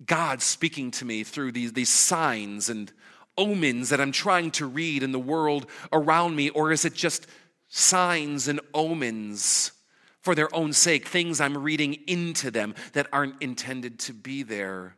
God 0.04 0.42
speaking 0.42 0.90
to 0.92 1.04
me 1.04 1.24
through 1.24 1.52
these, 1.52 1.72
these 1.72 1.90
signs 1.90 2.68
and 2.68 2.92
omens 3.36 3.90
that 3.90 4.00
I'm 4.00 4.12
trying 4.12 4.50
to 4.52 4.66
read 4.66 5.02
in 5.02 5.12
the 5.12 5.18
world 5.18 5.66
around 5.92 6.34
me, 6.36 6.50
or 6.50 6.72
is 6.72 6.84
it 6.84 6.94
just 6.94 7.26
signs 7.68 8.48
and 8.48 8.60
omens 8.74 9.72
for 10.20 10.34
their 10.34 10.54
own 10.54 10.72
sake, 10.72 11.06
things 11.06 11.40
I'm 11.40 11.56
reading 11.58 11.94
into 12.06 12.50
them 12.50 12.74
that 12.92 13.06
aren't 13.12 13.40
intended 13.40 13.98
to 14.00 14.12
be 14.12 14.42
there 14.42 14.96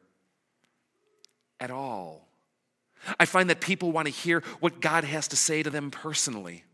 at 1.59 1.71
all. 1.71 2.27
I 3.19 3.25
find 3.25 3.51
that 3.51 3.61
people 3.61 3.93
want 3.93 4.07
to 4.07 4.13
hear 4.13 4.43
what 4.61 4.81
God 4.81 5.05
has 5.05 5.29
to 5.29 5.37
say 5.37 5.63
to 5.63 5.71
them 5.71 5.91
personally. 5.91 6.65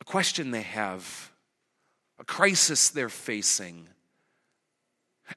A 0.00 0.04
question 0.04 0.50
they 0.50 0.62
have, 0.62 1.30
a 2.18 2.24
crisis 2.24 2.90
they're 2.90 3.08
facing, 3.08 3.86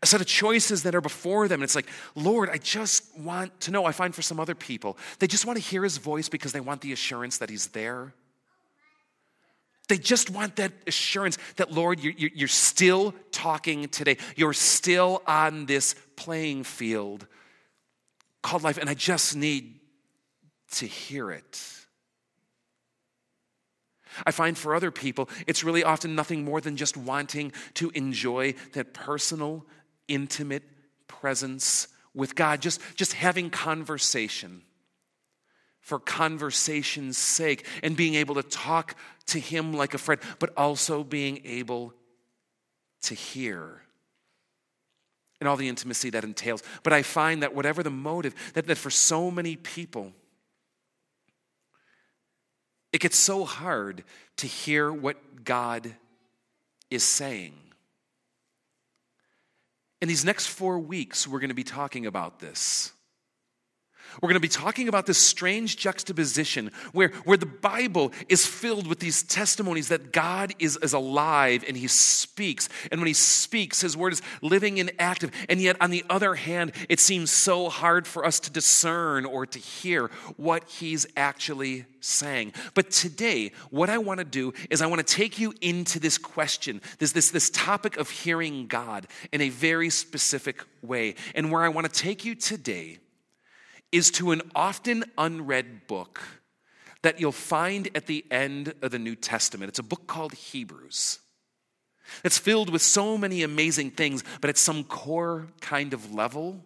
a 0.02 0.06
set 0.06 0.22
of 0.22 0.28
choices 0.28 0.84
that 0.84 0.96
are 0.96 1.02
before 1.02 1.48
them. 1.48 1.62
And 1.62 1.64
it's 1.64 1.76
like, 1.76 1.88
Lord, 2.16 2.50
I 2.50 2.58
just 2.58 3.18
want 3.18 3.60
to 3.62 3.72
know. 3.72 3.86
I 3.86 3.92
find 3.92 4.14
for 4.14 4.22
some 4.22 4.40
other 4.40 4.56
people, 4.56 4.98
they 5.20 5.28
just 5.28 5.46
want 5.46 5.58
to 5.58 5.64
hear 5.64 5.84
his 5.84 5.98
voice 5.98 6.30
because 6.30 6.52
they 6.52 6.60
want 6.60 6.82
the 6.82 6.92
assurance 6.92 7.38
that 7.38 7.50
he's 7.50 7.68
there. 7.68 8.14
They 9.88 9.98
just 9.98 10.30
want 10.30 10.56
that 10.56 10.72
assurance 10.88 11.38
that, 11.58 11.72
Lord, 11.72 12.00
you're, 12.00 12.14
you're 12.18 12.48
still 12.48 13.14
talking 13.32 13.88
today. 13.88 14.18
You're 14.36 14.54
still 14.54 15.22
on 15.28 15.66
this 15.66 15.96
playing 16.16 16.64
field 16.64 17.28
called 18.42 18.64
life, 18.64 18.78
and 18.78 18.90
I 18.90 18.94
just 18.94 19.36
need 19.36 19.80
to 20.72 20.86
hear 20.86 21.32
it. 21.32 21.62
I 24.26 24.32
find 24.32 24.58
for 24.58 24.76
other 24.76 24.92
people, 24.92 25.30
it's 25.46 25.64
really 25.64 25.84
often 25.84 26.16
nothing 26.16 26.44
more 26.46 26.62
than 26.62 26.78
just 26.78 26.96
wanting 26.96 27.52
to 27.76 27.92
enjoy 27.94 28.54
that 28.74 28.94
personal, 28.94 29.66
intimate 30.08 30.64
presence 31.08 31.88
with 32.14 32.36
God, 32.36 32.62
just, 32.62 32.80
just 32.96 33.14
having 33.14 33.50
conversation 33.50 34.62
for 35.86 36.00
conversation's 36.00 37.16
sake 37.16 37.64
and 37.84 37.96
being 37.96 38.16
able 38.16 38.34
to 38.34 38.42
talk 38.42 38.96
to 39.28 39.40
Him 39.40 39.72
like 39.72 39.94
a 39.94 40.00
friend, 40.00 40.20
but 40.40 40.52
also 40.58 41.04
being 41.04 41.42
able 41.46 41.94
to 43.04 43.14
hear 43.14 43.84
and 45.40 45.48
all 45.48 45.58
the 45.58 45.70
intimacy 45.70 46.10
that 46.10 46.24
entails. 46.24 46.64
But 46.82 46.92
I 46.92 47.04
find 47.04 47.44
that 47.44 47.54
whatever 47.54 47.84
the 47.84 47.92
motive, 47.92 48.34
that, 48.56 48.66
that 48.66 48.80
for 48.80 48.90
so 48.90 49.30
many 49.30 49.56
people, 49.56 50.12
it 52.92 53.00
gets 53.00 53.20
so 53.20 53.46
hard 53.46 54.04
to 54.38 54.48
hear 54.48 54.92
what 54.92 55.44
God 55.44 55.94
is 56.90 57.04
saying. 57.04 57.54
In 60.02 60.08
these 60.08 60.26
next 60.26 60.48
four 60.48 60.80
weeks, 60.80 61.28
we're 61.28 61.40
going 61.40 61.50
to 61.50 61.54
be 61.54 61.64
talking 61.64 62.08
about 62.08 62.40
this. 62.40 62.92
We're 64.22 64.30
going 64.30 64.36
to 64.36 64.40
be 64.40 64.48
talking 64.48 64.88
about 64.88 65.06
this 65.06 65.18
strange 65.18 65.78
juxtaposition 65.78 66.72
where, 66.94 67.10
where 67.26 67.38
the 67.38 67.46
Bible 67.46 68.12
is 68.30 68.46
filled 68.46 68.88
with 68.88 69.00
these 69.00 69.24
testimonies 69.24 69.90
that 69.90 70.12
God 70.12 70.54
is, 70.60 70.78
is 70.78 70.94
alive 70.94 71.64
and 71.68 71.76
He 71.76 71.88
speaks. 71.88 72.70
And 72.92 73.02
when 73.02 73.08
He 73.08 73.14
speaks, 73.14 73.82
His 73.82 73.98
word 73.98 74.14
is 74.14 74.22
living 74.42 74.80
and 74.80 74.92
active. 75.00 75.32
And 75.50 75.62
yet, 75.62 75.78
on 75.82 75.92
the 75.92 76.06
other 76.10 76.36
hand, 76.36 76.72
it 76.90 77.00
seems 77.00 77.32
so 77.32 77.70
hard 77.70 78.08
for 78.08 78.26
us 78.26 78.40
to 78.42 78.52
discern 78.52 79.26
or 79.26 79.46
to 79.46 79.60
hear 79.60 80.10
what 80.38 80.64
He's 80.70 81.06
actually 81.18 81.86
saying. 82.00 82.54
But 82.74 82.92
today, 82.92 83.52
what 83.70 83.90
I 83.90 83.98
want 83.98 84.20
to 84.20 84.26
do 84.26 84.54
is 84.70 84.82
I 84.82 84.88
want 84.88 85.06
to 85.06 85.16
take 85.16 85.40
you 85.40 85.54
into 85.62 86.00
this 86.00 86.18
question, 86.18 86.82
this, 87.00 87.12
this, 87.12 87.32
this 87.32 87.50
topic 87.50 87.98
of 87.98 88.10
hearing 88.10 88.68
God 88.68 89.08
in 89.32 89.42
a 89.42 89.50
very 89.50 89.90
specific 89.90 90.64
way. 90.82 91.16
And 91.34 91.52
where 91.52 91.64
I 91.64 91.70
want 91.70 91.92
to 91.92 92.02
take 92.02 92.24
you 92.24 92.36
today 92.36 93.00
is 93.96 94.12
to 94.12 94.32
an 94.32 94.42
often 94.54 95.06
unread 95.18 95.88
book 95.88 96.22
that 97.02 97.18
you'll 97.18 97.32
find 97.32 97.88
at 97.96 98.08
the 98.08 98.26
end 98.30 98.74
of 98.82 98.92
the 98.92 99.00
New 99.00 99.16
Testament. 99.16 99.70
It's 99.70 99.80
a 99.80 99.84
book 99.84 100.06
called 100.06 100.34
Hebrews. 100.34 101.20
It's 102.22 102.38
filled 102.38 102.70
with 102.70 102.82
so 102.82 103.18
many 103.18 103.42
amazing 103.42 103.92
things, 103.92 104.22
but 104.42 104.50
at 104.50 104.58
some 104.58 104.84
core 104.84 105.48
kind 105.62 105.94
of 105.94 106.14
level, 106.14 106.62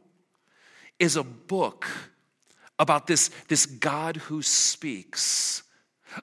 is 0.98 1.15
a 1.15 1.24
book 1.24 1.86
about 2.79 3.05
this, 3.05 3.29
this 3.48 3.67
God 3.67 4.17
who 4.17 4.41
speaks, 4.41 5.62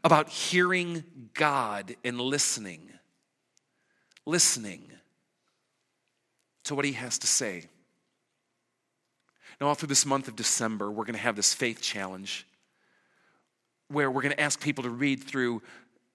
about 0.03 0.29
hearing 0.29 1.05
God 1.35 1.95
and 2.05 2.21
listening, 2.21 2.91
listening 4.27 4.91
to 6.65 6.75
what 6.75 6.85
he 6.85 6.93
has 6.93 7.17
to 7.21 7.29
say. 7.29 7.67
Now, 9.61 9.69
all 9.69 9.75
through 9.75 9.89
this 9.89 10.05
month 10.05 10.29
of 10.29 10.37
December, 10.37 10.91
we're 10.91 11.05
going 11.05 11.15
to 11.15 11.21
have 11.21 11.37
this 11.37 11.55
faith 11.55 11.81
challenge 11.81 12.47
where 13.89 14.11
we're 14.11 14.23
going 14.23 14.35
to 14.35 14.41
ask 14.41 14.61
people 14.61 14.85
to 14.85 14.91
read 14.91 15.23
through 15.23 15.63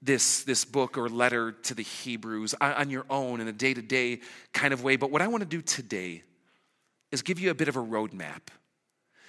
this, 0.01 0.43
this 0.43 0.65
book 0.65 0.97
or 0.97 1.09
letter 1.09 1.51
to 1.51 1.73
the 1.73 1.83
Hebrews 1.83 2.55
on 2.59 2.89
your 2.89 3.05
own 3.09 3.39
in 3.39 3.47
a 3.47 3.51
day 3.51 3.73
to 3.73 3.81
day 3.81 4.19
kind 4.53 4.73
of 4.73 4.83
way. 4.83 4.95
But 4.95 5.11
what 5.11 5.21
I 5.21 5.27
want 5.27 5.41
to 5.41 5.49
do 5.49 5.61
today 5.61 6.23
is 7.11 7.21
give 7.21 7.39
you 7.39 7.51
a 7.51 7.53
bit 7.53 7.67
of 7.67 7.75
a 7.75 7.81
roadmap. 7.81 8.41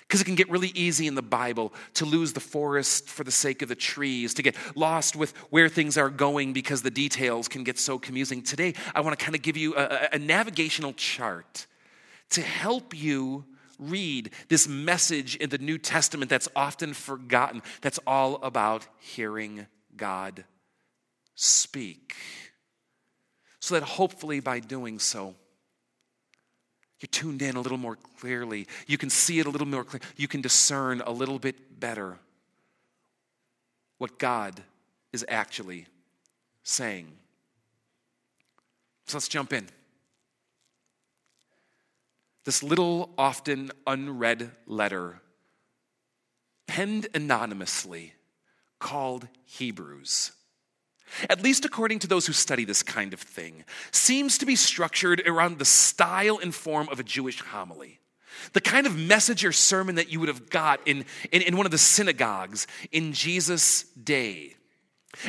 Because 0.01 0.21
it 0.21 0.25
can 0.25 0.35
get 0.35 0.51
really 0.51 0.73
easy 0.75 1.07
in 1.07 1.15
the 1.15 1.23
Bible 1.23 1.73
to 1.95 2.05
lose 2.05 2.35
the 2.35 2.41
forest 2.41 3.09
for 3.09 3.25
the 3.25 3.31
sake 3.31 3.63
of 3.63 3.69
the 3.69 3.75
trees, 3.75 4.35
to 4.35 4.43
get 4.43 4.57
lost 4.75 5.17
with 5.17 5.35
where 5.51 5.69
things 5.71 5.97
are 5.97 6.11
going 6.11 6.53
because 6.53 6.83
the 6.83 6.91
details 6.91 7.49
can 7.49 7.65
get 7.65 7.79
so 7.79 7.99
confusing. 7.99 8.43
Today, 8.43 8.75
I 8.95 9.01
want 9.01 9.19
to 9.19 9.25
kind 9.25 9.35
of 9.35 9.41
give 9.41 9.57
you 9.57 9.75
a, 9.75 10.11
a 10.13 10.19
navigational 10.19 10.93
chart 10.93 11.67
to 12.31 12.43
help 12.43 12.95
you 12.95 13.45
read 13.89 14.31
this 14.49 14.69
message 14.69 15.37
in 15.37 15.51
the 15.51 15.59
New 15.59 15.79
Testament 15.79 16.31
that's 16.31 16.49
often 16.55 16.95
forgotten, 16.95 17.63
that's 17.81 17.99
all 18.07 18.37
about 18.43 18.87
hearing 18.99 19.67
God 19.97 20.45
speak. 21.35 22.15
So 23.61 23.75
that 23.75 23.85
hopefully 23.85 24.41
by 24.41 24.61
doing 24.61 24.99
so, 24.99 25.35
you're 27.01 27.09
tuned 27.11 27.43
in 27.43 27.57
a 27.57 27.61
little 27.61 27.79
more 27.79 27.97
clearly. 28.21 28.67
You 28.87 28.97
can 28.99 29.11
see 29.11 29.41
it 29.41 29.47
a 29.47 29.51
little 29.51 29.67
more 29.67 29.85
clearly. 29.85 30.07
You 30.17 30.29
can 30.29 30.41
discern 30.41 31.01
a 31.01 31.11
little 31.11 31.39
bit 31.39 31.81
better 31.81 32.19
what 33.99 34.19
God 34.19 34.61
is 35.13 35.25
actually 35.29 35.87
saying. 36.63 37.13
So 39.07 39.17
let's 39.17 39.29
jump 39.29 39.53
in 39.53 39.69
this 42.45 42.63
little, 42.63 43.11
often 43.17 43.71
unread 43.87 44.51
letter, 44.67 45.21
penned 46.67 47.09
anonymously, 47.15 48.15
called 48.79 49.29
Hebrews. 49.45 50.33
At 51.29 51.43
least 51.43 51.65
according 51.65 52.01
to 52.01 52.07
those 52.07 52.27
who 52.27 52.33
study 52.33 52.65
this 52.65 52.83
kind 52.83 53.13
of 53.13 53.21
thing, 53.21 53.65
seems 53.91 54.39
to 54.39 54.47
be 54.47 54.57
structured 54.57 55.23
around 55.27 55.59
the 55.59 55.65
style 55.65 56.39
and 56.43 56.55
form 56.55 56.89
of 56.89 56.99
a 56.99 57.05
Jewish 57.05 57.41
homily. 57.41 58.01
The 58.55 58.61
kind 58.61 58.87
of 58.87 58.99
message 58.99 59.45
or 59.45 59.53
sermon 59.53 59.97
that 59.97 60.11
you 60.11 60.19
would 60.21 60.29
have 60.29 60.49
got 60.49 60.81
in, 60.87 61.05
in, 61.31 61.43
in 61.43 61.57
one 61.57 61.67
of 61.67 61.73
the 61.73 61.79
synagogues 61.79 62.67
in 62.91 63.13
Jesus' 63.13 63.85
day. 63.93 64.57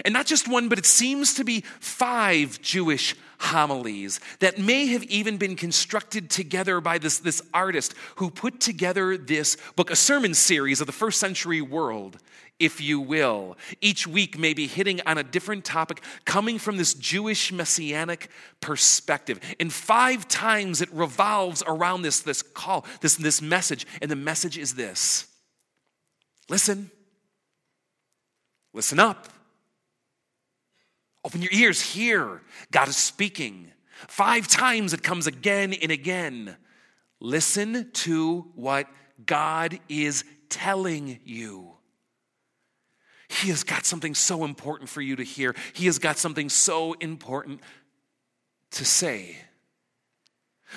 And 0.05 0.13
not 0.13 0.25
just 0.25 0.47
one, 0.47 0.69
but 0.69 0.79
it 0.79 0.85
seems 0.85 1.33
to 1.35 1.43
be 1.43 1.61
five 1.79 2.61
Jewish 2.61 3.15
homilies 3.39 4.21
that 4.39 4.57
may 4.57 4.87
have 4.87 5.03
even 5.03 5.37
been 5.37 5.55
constructed 5.55 6.29
together 6.29 6.79
by 6.79 6.97
this, 6.97 7.19
this 7.19 7.41
artist 7.53 7.93
who 8.15 8.29
put 8.29 8.61
together 8.61 9.17
this 9.17 9.57
book, 9.75 9.91
a 9.91 9.95
sermon 9.95 10.33
series 10.33 10.79
of 10.79 10.87
the 10.87 10.93
first 10.93 11.19
century 11.19 11.61
world, 11.61 12.17
if 12.59 12.79
you 12.79 13.01
will. 13.01 13.57
Each 13.81 14.07
week, 14.07 14.39
maybe 14.39 14.67
hitting 14.67 15.01
on 15.05 15.17
a 15.17 15.23
different 15.23 15.65
topic 15.65 16.01
coming 16.23 16.57
from 16.57 16.77
this 16.77 16.93
Jewish 16.93 17.51
messianic 17.51 18.29
perspective. 18.61 19.41
And 19.59 19.73
five 19.73 20.29
times 20.29 20.81
it 20.81 20.91
revolves 20.93 21.61
around 21.67 22.03
this, 22.03 22.21
this 22.21 22.41
call, 22.41 22.85
this, 23.01 23.15
this 23.17 23.41
message. 23.41 23.85
And 24.01 24.09
the 24.09 24.15
message 24.15 24.57
is 24.57 24.75
this 24.75 25.27
listen, 26.47 26.91
listen 28.73 28.99
up. 28.99 29.32
Open 31.25 31.41
your 31.41 31.51
ears, 31.53 31.81
hear. 31.81 32.41
God 32.71 32.87
is 32.87 32.97
speaking. 32.97 33.71
Five 34.07 34.47
times 34.47 34.93
it 34.93 35.03
comes 35.03 35.27
again 35.27 35.73
and 35.73 35.91
again. 35.91 36.57
Listen 37.19 37.89
to 37.91 38.51
what 38.55 38.87
God 39.25 39.79
is 39.87 40.25
telling 40.49 41.19
you. 41.23 41.71
He 43.29 43.49
has 43.49 43.63
got 43.63 43.85
something 43.85 44.13
so 44.13 44.43
important 44.43 44.89
for 44.89 45.01
you 45.01 45.15
to 45.15 45.23
hear. 45.23 45.55
He 45.73 45.85
has 45.85 45.97
got 45.97 46.17
something 46.17 46.49
so 46.49 46.93
important 46.93 47.61
to 48.71 48.85
say. 48.85 49.37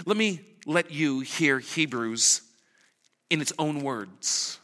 Let 0.05 0.17
me 0.17 0.41
let 0.65 0.91
you 0.91 1.21
hear 1.21 1.59
Hebrews 1.59 2.43
in 3.31 3.41
its 3.41 3.53
own 3.59 3.81
words. 3.81 4.61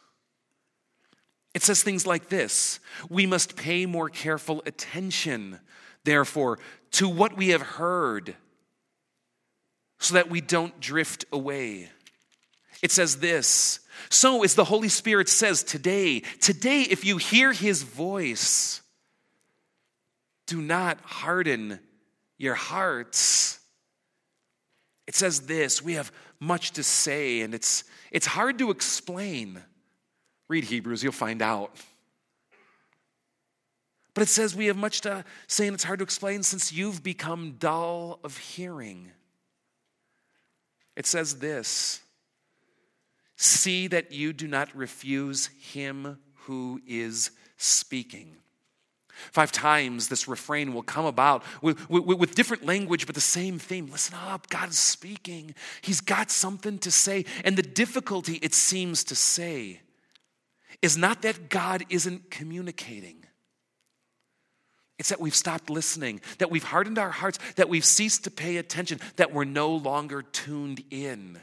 It 1.54 1.62
says 1.62 1.82
things 1.82 2.06
like 2.06 2.28
this 2.28 2.80
We 3.08 3.26
must 3.26 3.56
pay 3.56 3.86
more 3.86 4.08
careful 4.08 4.62
attention, 4.66 5.58
therefore, 6.04 6.58
to 6.92 7.08
what 7.08 7.36
we 7.36 7.48
have 7.48 7.62
heard, 7.62 8.36
so 9.98 10.14
that 10.14 10.30
we 10.30 10.40
don't 10.40 10.78
drift 10.80 11.24
away. 11.32 11.88
It 12.82 12.90
says 12.90 13.18
this 13.18 13.80
So, 14.10 14.42
as 14.42 14.54
the 14.54 14.64
Holy 14.64 14.88
Spirit 14.88 15.28
says 15.28 15.62
today, 15.62 16.20
today, 16.40 16.82
if 16.82 17.04
you 17.04 17.18
hear 17.18 17.52
his 17.52 17.82
voice, 17.82 18.82
do 20.46 20.60
not 20.60 21.00
harden 21.02 21.78
your 22.38 22.54
hearts. 22.54 23.58
It 25.06 25.14
says 25.14 25.42
this 25.42 25.82
we 25.82 25.94
have 25.94 26.10
much 26.40 26.72
to 26.72 26.82
say, 26.82 27.42
and 27.42 27.54
it's, 27.54 27.84
it's 28.10 28.26
hard 28.26 28.58
to 28.58 28.70
explain. 28.70 29.62
Read 30.48 30.64
Hebrews, 30.64 31.02
you'll 31.02 31.12
find 31.12 31.42
out. 31.42 31.74
But 34.14 34.22
it 34.22 34.28
says 34.28 34.54
we 34.54 34.66
have 34.66 34.76
much 34.76 35.00
to 35.02 35.24
say, 35.46 35.66
and 35.66 35.74
it's 35.74 35.84
hard 35.84 36.00
to 36.00 36.02
explain 36.02 36.42
since 36.42 36.72
you've 36.72 37.02
become 37.02 37.56
dull 37.58 38.20
of 38.22 38.36
hearing. 38.36 39.10
It 40.96 41.06
says 41.06 41.38
this 41.38 42.00
See 43.36 43.86
that 43.88 44.12
you 44.12 44.32
do 44.32 44.46
not 44.46 44.74
refuse 44.76 45.46
him 45.58 46.18
who 46.34 46.80
is 46.86 47.30
speaking. 47.56 48.36
Five 49.30 49.52
times 49.52 50.08
this 50.08 50.26
refrain 50.26 50.74
will 50.74 50.82
come 50.82 51.04
about 51.04 51.44
with, 51.60 51.88
with, 51.88 52.04
with, 52.04 52.34
different 52.34 52.64
language, 52.64 53.06
but 53.06 53.14
the 53.14 53.20
same 53.20 53.58
theme. 53.58 53.86
Listen 53.86 54.16
up, 54.26 54.48
God 54.48 54.70
is 54.70 54.78
speaking. 54.78 55.54
He's 55.80 56.00
got 56.00 56.30
something 56.30 56.78
to 56.78 56.90
say. 56.90 57.24
And 57.44 57.56
the 57.56 57.62
difficulty, 57.62 58.36
it 58.42 58.54
seems 58.54 59.04
to 59.04 59.14
say, 59.14 59.80
is 60.82 60.98
not 60.98 61.22
that 61.22 61.48
God 61.48 61.84
isn't 61.88 62.30
communicating. 62.30 63.24
It's 64.98 65.08
that 65.08 65.20
we've 65.20 65.34
stopped 65.34 65.70
listening, 65.70 66.20
that 66.38 66.50
we've 66.50 66.64
hardened 66.64 66.98
our 66.98 67.10
hearts, 67.10 67.38
that 67.56 67.68
we've 67.68 67.84
ceased 67.84 68.24
to 68.24 68.30
pay 68.30 68.58
attention, 68.58 69.00
that 69.16 69.32
we're 69.32 69.44
no 69.44 69.74
longer 69.74 70.22
tuned 70.22 70.82
in 70.90 71.38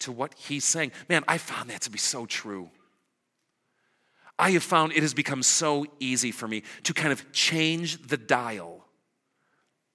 to 0.00 0.12
what 0.12 0.34
He's 0.34 0.64
saying. 0.64 0.92
Man, 1.08 1.24
I 1.28 1.38
found 1.38 1.70
that 1.70 1.82
to 1.82 1.90
be 1.90 1.98
so 1.98 2.26
true. 2.26 2.70
I 4.38 4.52
have 4.52 4.62
found 4.62 4.92
it 4.92 5.02
has 5.02 5.12
become 5.12 5.42
so 5.42 5.86
easy 6.00 6.32
for 6.32 6.48
me 6.48 6.62
to 6.84 6.94
kind 6.94 7.12
of 7.12 7.30
change 7.32 8.08
the 8.08 8.16
dial 8.16 8.86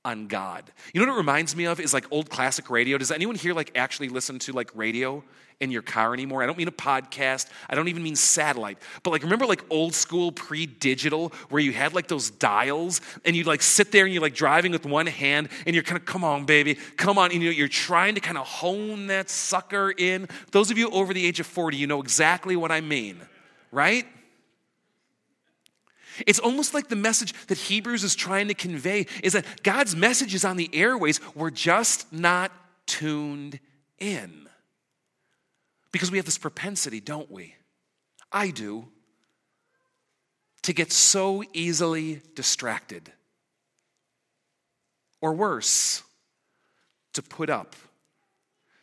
on 0.05 0.27
God. 0.27 0.71
You 0.93 1.01
know 1.01 1.07
what 1.07 1.15
it 1.15 1.17
reminds 1.17 1.55
me 1.55 1.65
of 1.65 1.79
is 1.79 1.93
like 1.93 2.05
old 2.11 2.29
classic 2.29 2.69
radio. 2.69 2.97
Does 2.97 3.11
anyone 3.11 3.35
here 3.35 3.53
like 3.53 3.71
actually 3.75 4.07
listen 4.07 4.39
to 4.39 4.53
like 4.53 4.69
radio 4.75 5.23
in 5.59 5.71
your 5.71 5.81
car 5.81 6.13
anymore? 6.13 6.43
I 6.43 6.45
don't 6.45 6.57
mean 6.57 6.67
a 6.67 6.71
podcast. 6.71 7.49
I 7.67 7.75
don't 7.75 7.87
even 7.87 8.03
mean 8.03 8.15
satellite. 8.15 8.77
But 9.01 9.09
like 9.09 9.23
remember 9.23 9.47
like 9.47 9.63
old 9.71 9.95
school 9.95 10.31
pre-digital 10.31 11.33
where 11.49 11.61
you 11.61 11.73
had 11.73 11.93
like 11.93 12.07
those 12.07 12.29
dials 12.29 13.01
and 13.25 13.35
you 13.35 13.43
like 13.43 13.63
sit 13.63 13.91
there 13.91 14.05
and 14.05 14.13
you're 14.13 14.21
like 14.21 14.35
driving 14.35 14.71
with 14.71 14.85
one 14.85 15.07
hand 15.07 15.49
and 15.65 15.75
you're 15.75 15.83
kind 15.83 15.97
of 15.97 16.05
come 16.05 16.23
on 16.23 16.45
baby, 16.45 16.75
come 16.97 17.17
on 17.17 17.31
and 17.31 17.41
you 17.41 17.49
know, 17.49 17.55
you're 17.55 17.67
trying 17.67 18.13
to 18.13 18.21
kind 18.21 18.37
of 18.37 18.45
hone 18.45 19.07
that 19.07 19.29
sucker 19.29 19.91
in. 19.97 20.29
Those 20.51 20.69
of 20.69 20.77
you 20.77 20.91
over 20.91 21.13
the 21.15 21.25
age 21.25 21.39
of 21.39 21.47
40, 21.47 21.77
you 21.77 21.87
know 21.87 22.01
exactly 22.01 22.55
what 22.55 22.71
I 22.71 22.81
mean, 22.81 23.19
right? 23.71 24.05
It's 26.25 26.39
almost 26.39 26.73
like 26.73 26.87
the 26.87 26.95
message 26.95 27.33
that 27.47 27.57
Hebrews 27.57 28.03
is 28.03 28.15
trying 28.15 28.47
to 28.47 28.53
convey 28.53 29.07
is 29.23 29.33
that 29.33 29.63
God's 29.63 29.95
message 29.95 30.33
is 30.33 30.45
on 30.45 30.57
the 30.57 30.69
airways. 30.73 31.19
We're 31.35 31.51
just 31.51 32.11
not 32.13 32.51
tuned 32.85 33.59
in. 33.99 34.47
Because 35.91 36.11
we 36.11 36.17
have 36.17 36.25
this 36.25 36.37
propensity, 36.37 36.99
don't 36.99 37.31
we? 37.31 37.55
I 38.31 38.49
do, 38.49 38.87
to 40.63 40.73
get 40.73 40.91
so 40.91 41.43
easily 41.53 42.21
distracted. 42.35 43.11
Or 45.21 45.33
worse, 45.33 46.03
to 47.13 47.21
put 47.21 47.49
up 47.49 47.75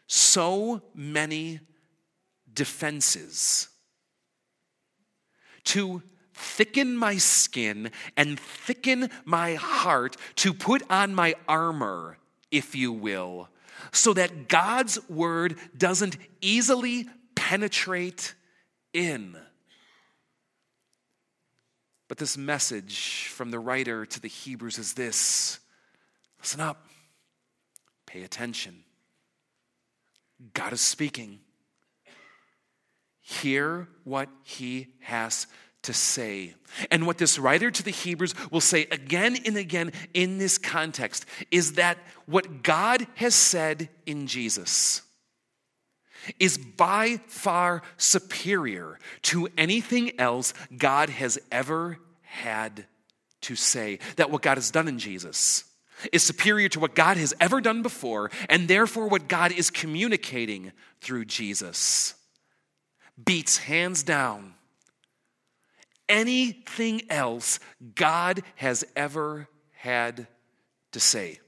so 0.06 0.82
many 0.94 1.60
defenses, 2.52 3.68
to 5.64 6.02
thicken 6.42 6.96
my 6.96 7.16
skin 7.16 7.90
and 8.16 8.38
thicken 8.38 9.10
my 9.24 9.54
heart 9.54 10.16
to 10.36 10.52
put 10.52 10.82
on 10.90 11.14
my 11.14 11.34
armor, 11.48 12.18
if 12.50 12.74
you 12.74 12.92
will, 12.92 13.48
so 13.92 14.12
that 14.12 14.48
God's 14.48 14.98
word 15.08 15.56
doesn't 15.76 16.16
easily 16.40 17.06
penetrate 17.34 18.34
in. 18.92 19.36
But 22.08 22.18
this 22.18 22.36
message 22.36 23.28
from 23.28 23.50
the 23.50 23.58
writer 23.58 24.04
to 24.04 24.20
the 24.20 24.28
Hebrews 24.28 24.78
is 24.78 24.94
this 24.94 25.58
listen 26.40 26.60
up, 26.60 26.84
pay 28.06 28.22
attention. 28.22 28.84
God 30.54 30.72
is 30.72 30.80
speaking. 30.80 31.40
Hear 33.20 33.88
what 34.04 34.28
he 34.42 34.88
has 35.00 35.46
to 35.82 35.92
say. 35.92 36.54
And 36.90 37.06
what 37.06 37.18
this 37.18 37.38
writer 37.38 37.70
to 37.70 37.82
the 37.82 37.90
Hebrews 37.90 38.34
will 38.50 38.60
say 38.60 38.86
again 38.90 39.36
and 39.44 39.56
again 39.56 39.92
in 40.14 40.38
this 40.38 40.58
context 40.58 41.26
is 41.50 41.74
that 41.74 41.98
what 42.26 42.62
God 42.62 43.06
has 43.16 43.34
said 43.34 43.88
in 44.06 44.26
Jesus 44.26 45.02
is 46.38 46.56
by 46.56 47.20
far 47.26 47.82
superior 47.96 48.98
to 49.22 49.48
anything 49.58 50.18
else 50.20 50.54
God 50.76 51.10
has 51.10 51.38
ever 51.50 51.98
had 52.22 52.86
to 53.42 53.56
say. 53.56 53.98
That 54.16 54.30
what 54.30 54.42
God 54.42 54.56
has 54.56 54.70
done 54.70 54.88
in 54.88 54.98
Jesus 54.98 55.64
is 56.12 56.22
superior 56.22 56.68
to 56.70 56.80
what 56.80 56.94
God 56.94 57.16
has 57.16 57.34
ever 57.40 57.60
done 57.60 57.82
before, 57.82 58.30
and 58.48 58.66
therefore 58.66 59.08
what 59.08 59.28
God 59.28 59.52
is 59.52 59.70
communicating 59.70 60.72
through 61.00 61.26
Jesus 61.26 62.14
beats 63.22 63.58
hands 63.58 64.02
down 64.02 64.51
anything 66.08 67.02
else 67.10 67.58
God 67.94 68.42
has 68.56 68.84
ever 68.96 69.48
had 69.72 70.26
to 70.92 71.00
say. 71.00 71.38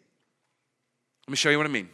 Let 1.27 1.31
me 1.31 1.37
show 1.37 1.51
you 1.51 1.57
what 1.57 1.67
I 1.67 1.71
mean. 1.71 1.89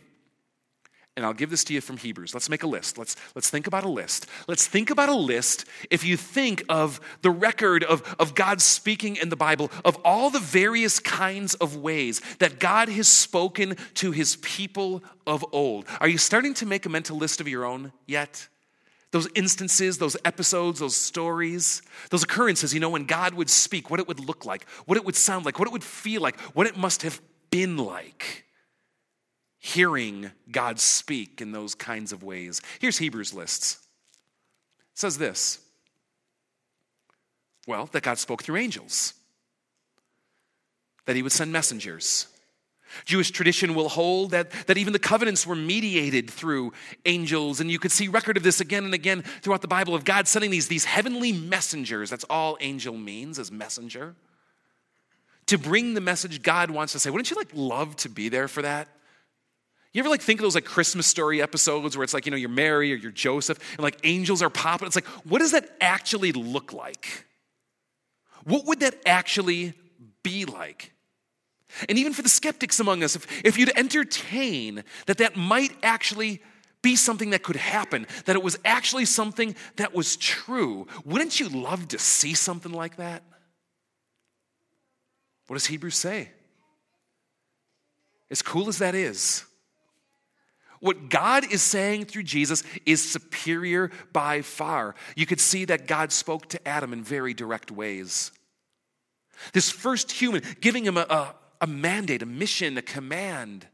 And 1.16 1.26
I'll 1.26 1.34
give 1.34 1.50
this 1.50 1.64
to 1.64 1.74
you 1.74 1.80
from 1.80 1.96
Hebrews. 1.96 2.32
Let's 2.32 2.48
make 2.48 2.62
a 2.62 2.66
list. 2.66 2.96
Let's, 2.96 3.14
let's 3.34 3.50
think 3.50 3.66
about 3.66 3.84
a 3.84 3.88
list. 3.88 4.26
Let's 4.48 4.66
think 4.66 4.90
about 4.90 5.08
a 5.08 5.14
list 5.14 5.66
if 5.90 6.04
you 6.04 6.16
think 6.16 6.64
of 6.68 7.00
the 7.22 7.30
record 7.30 7.84
of, 7.84 8.14
of 8.18 8.34
God 8.34 8.62
speaking 8.62 9.16
in 9.16 9.28
the 9.28 9.36
Bible, 9.36 9.70
of 9.84 9.96
all 10.04 10.30
the 10.30 10.38
various 10.38 10.98
kinds 10.98 11.54
of 11.56 11.76
ways 11.76 12.22
that 12.38 12.58
God 12.58 12.88
has 12.88 13.08
spoken 13.08 13.76
to 13.94 14.12
his 14.12 14.36
people 14.36 15.02
of 15.26 15.44
old. 15.52 15.84
Are 16.00 16.08
you 16.08 16.16
starting 16.16 16.54
to 16.54 16.66
make 16.66 16.86
a 16.86 16.88
mental 16.88 17.18
list 17.18 17.40
of 17.40 17.48
your 17.48 17.64
own 17.64 17.92
yet? 18.06 18.48
Those 19.12 19.28
instances, 19.34 19.98
those 19.98 20.16
episodes, 20.24 20.78
those 20.78 20.96
stories, 20.96 21.82
those 22.10 22.22
occurrences, 22.22 22.72
you 22.72 22.80
know, 22.80 22.90
when 22.90 23.06
God 23.06 23.34
would 23.34 23.50
speak, 23.50 23.90
what 23.90 23.98
it 23.98 24.06
would 24.06 24.20
look 24.20 24.44
like, 24.44 24.68
what 24.86 24.96
it 24.96 25.04
would 25.04 25.16
sound 25.16 25.44
like, 25.44 25.58
what 25.58 25.66
it 25.66 25.72
would 25.72 25.82
feel 25.82 26.22
like, 26.22 26.38
what 26.54 26.66
it 26.66 26.76
must 26.76 27.02
have 27.02 27.20
been 27.50 27.76
like 27.76 28.44
hearing 29.58 30.30
God 30.50 30.80
speak 30.80 31.40
in 31.40 31.52
those 31.52 31.74
kinds 31.74 32.12
of 32.12 32.22
ways. 32.22 32.62
Here's 32.80 32.98
Hebrews 32.98 33.34
lists. 33.34 33.78
It 34.92 34.98
says 34.98 35.18
this. 35.18 35.58
Well, 37.66 37.86
that 37.92 38.02
God 38.02 38.18
spoke 38.18 38.42
through 38.42 38.56
angels. 38.56 39.14
That 41.06 41.16
he 41.16 41.22
would 41.22 41.32
send 41.32 41.52
messengers 41.52 42.26
Jewish 43.04 43.30
tradition 43.30 43.74
will 43.74 43.88
hold 43.88 44.32
that, 44.32 44.50
that 44.66 44.78
even 44.78 44.92
the 44.92 44.98
covenants 44.98 45.46
were 45.46 45.56
mediated 45.56 46.30
through 46.30 46.72
angels, 47.06 47.60
and 47.60 47.70
you 47.70 47.78
could 47.78 47.92
see 47.92 48.08
record 48.08 48.36
of 48.36 48.42
this 48.42 48.60
again 48.60 48.84
and 48.84 48.94
again 48.94 49.22
throughout 49.42 49.62
the 49.62 49.68
Bible 49.68 49.94
of 49.94 50.04
God 50.04 50.26
sending 50.28 50.50
these, 50.50 50.68
these 50.68 50.84
heavenly 50.84 51.32
messengers. 51.32 52.10
That's 52.10 52.24
all 52.24 52.56
angel 52.60 52.96
means, 52.96 53.38
as 53.38 53.50
messenger. 53.52 54.14
To 55.46 55.58
bring 55.58 55.94
the 55.94 56.00
message 56.00 56.42
God 56.42 56.70
wants 56.70 56.92
to 56.92 57.00
say. 57.00 57.10
Wouldn't 57.10 57.30
you 57.30 57.36
like 57.36 57.50
love 57.54 57.96
to 57.96 58.08
be 58.08 58.28
there 58.28 58.48
for 58.48 58.62
that? 58.62 58.88
You 59.92 60.00
ever 60.00 60.08
like 60.08 60.22
think 60.22 60.38
of 60.38 60.42
those 60.44 60.54
like 60.54 60.64
Christmas 60.64 61.06
story 61.06 61.42
episodes 61.42 61.96
where 61.96 62.04
it's 62.04 62.14
like, 62.14 62.24
you 62.24 62.30
know, 62.30 62.36
you're 62.36 62.48
Mary 62.48 62.92
or 62.92 62.96
you're 62.96 63.10
Joseph 63.10 63.58
and 63.72 63.80
like 63.80 63.98
angels 64.04 64.42
are 64.42 64.50
popping? 64.50 64.86
It's 64.86 64.94
like, 64.94 65.06
what 65.26 65.40
does 65.40 65.52
that 65.52 65.68
actually 65.80 66.30
look 66.30 66.72
like? 66.72 67.26
What 68.44 68.66
would 68.66 68.80
that 68.80 68.94
actually 69.04 69.74
be 70.22 70.44
like? 70.44 70.92
And 71.88 71.98
even 71.98 72.12
for 72.12 72.22
the 72.22 72.28
skeptics 72.28 72.80
among 72.80 73.02
us, 73.02 73.16
if, 73.16 73.44
if 73.44 73.58
you'd 73.58 73.72
entertain 73.76 74.84
that 75.06 75.18
that 75.18 75.36
might 75.36 75.72
actually 75.82 76.40
be 76.82 76.96
something 76.96 77.30
that 77.30 77.42
could 77.42 77.56
happen, 77.56 78.06
that 78.24 78.36
it 78.36 78.42
was 78.42 78.58
actually 78.64 79.04
something 79.04 79.54
that 79.76 79.94
was 79.94 80.16
true, 80.16 80.86
wouldn't 81.04 81.38
you 81.38 81.48
love 81.48 81.88
to 81.88 81.98
see 81.98 82.34
something 82.34 82.72
like 82.72 82.96
that? 82.96 83.22
What 85.46 85.56
does 85.56 85.66
Hebrews 85.66 85.96
say? 85.96 86.30
As 88.30 88.42
cool 88.42 88.68
as 88.68 88.78
that 88.78 88.94
is, 88.94 89.44
what 90.78 91.10
God 91.10 91.52
is 91.52 91.60
saying 91.60 92.06
through 92.06 92.22
Jesus 92.22 92.64
is 92.86 93.06
superior 93.06 93.90
by 94.12 94.40
far. 94.40 94.94
You 95.14 95.26
could 95.26 95.40
see 95.40 95.66
that 95.66 95.86
God 95.86 96.10
spoke 96.10 96.48
to 96.50 96.68
Adam 96.68 96.92
in 96.94 97.02
very 97.02 97.34
direct 97.34 97.70
ways. 97.70 98.32
This 99.52 99.70
first 99.70 100.12
human, 100.12 100.42
giving 100.60 100.84
him 100.84 100.96
a, 100.96 101.00
a, 101.00 101.34
a 101.60 101.66
mandate, 101.66 102.22
a 102.22 102.26
mission, 102.26 102.78
a 102.78 102.82
command. 102.82 103.66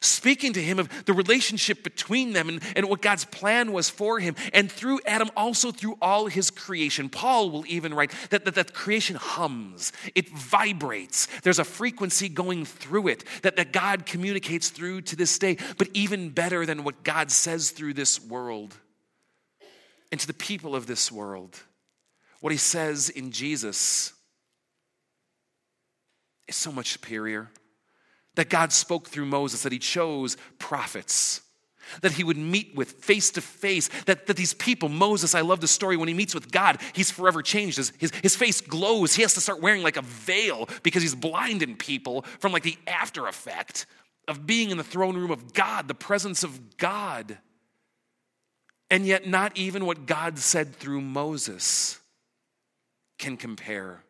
speaking 0.00 0.52
to 0.52 0.62
him 0.62 0.78
of 0.78 1.04
the 1.06 1.12
relationship 1.12 1.82
between 1.82 2.32
them 2.32 2.48
and, 2.48 2.62
and 2.76 2.88
what 2.88 3.02
God's 3.02 3.24
plan 3.24 3.72
was 3.72 3.88
for 3.90 4.18
him. 4.20 4.34
And 4.52 4.70
through 4.70 5.00
Adam, 5.06 5.30
also 5.36 5.72
through 5.72 5.96
all 6.00 6.26
his 6.26 6.50
creation. 6.50 7.08
Paul 7.08 7.50
will 7.50 7.64
even 7.66 7.94
write 7.94 8.12
that, 8.30 8.44
that, 8.44 8.54
that 8.54 8.74
creation 8.74 9.16
hums, 9.16 9.92
it 10.14 10.28
vibrates. 10.30 11.26
There's 11.42 11.58
a 11.58 11.64
frequency 11.64 12.28
going 12.28 12.64
through 12.64 13.08
it 13.08 13.24
that, 13.42 13.56
that 13.56 13.72
God 13.72 14.06
communicates 14.06 14.70
through 14.70 15.02
to 15.02 15.16
this 15.16 15.38
day. 15.38 15.56
But 15.76 15.88
even 15.94 16.30
better 16.30 16.66
than 16.66 16.84
what 16.84 17.04
God 17.04 17.30
says 17.30 17.70
through 17.70 17.94
this 17.94 18.20
world 18.22 18.74
and 20.10 20.20
to 20.20 20.26
the 20.26 20.34
people 20.34 20.74
of 20.74 20.86
this 20.86 21.12
world, 21.12 21.58
what 22.40 22.52
he 22.52 22.58
says 22.58 23.08
in 23.08 23.30
Jesus 23.30 24.12
is 26.48 26.56
so 26.56 26.72
much 26.72 26.92
superior 26.92 27.50
that 28.34 28.48
God 28.48 28.72
spoke 28.72 29.08
through 29.08 29.26
Moses, 29.26 29.62
that 29.62 29.72
he 29.72 29.78
chose 29.78 30.36
prophets, 30.58 31.40
that 32.02 32.12
he 32.12 32.24
would 32.24 32.36
meet 32.36 32.74
with 32.74 32.92
face 32.92 33.30
to 33.32 33.40
face, 33.40 33.88
that, 34.06 34.26
that 34.26 34.36
these 34.36 34.54
people, 34.54 34.88
Moses, 34.88 35.34
I 35.34 35.40
love 35.40 35.60
the 35.60 35.68
story, 35.68 35.96
when 35.96 36.08
he 36.08 36.14
meets 36.14 36.34
with 36.34 36.50
God, 36.50 36.80
he's 36.92 37.10
forever 37.10 37.42
changed. 37.42 37.78
His, 37.78 37.92
his, 37.98 38.12
his 38.22 38.36
face 38.36 38.60
glows. 38.60 39.14
He 39.14 39.22
has 39.22 39.34
to 39.34 39.40
start 39.40 39.60
wearing 39.60 39.82
like 39.82 39.96
a 39.96 40.02
veil 40.02 40.68
because 40.82 41.02
he's 41.02 41.14
blinding 41.14 41.76
people 41.76 42.22
from 42.38 42.52
like 42.52 42.62
the 42.62 42.78
after 42.86 43.26
effect 43.26 43.86
of 44.28 44.46
being 44.46 44.70
in 44.70 44.76
the 44.76 44.84
throne 44.84 45.16
room 45.16 45.30
of 45.30 45.52
God, 45.54 45.88
the 45.88 45.94
presence 45.94 46.44
of 46.44 46.76
God. 46.76 47.38
And 48.90 49.06
yet, 49.06 49.26
not 49.26 49.56
even 49.56 49.84
what 49.84 50.06
God 50.06 50.38
said 50.38 50.76
through 50.76 51.00
Moses 51.00 51.98
can 53.18 53.36
compare 53.36 54.02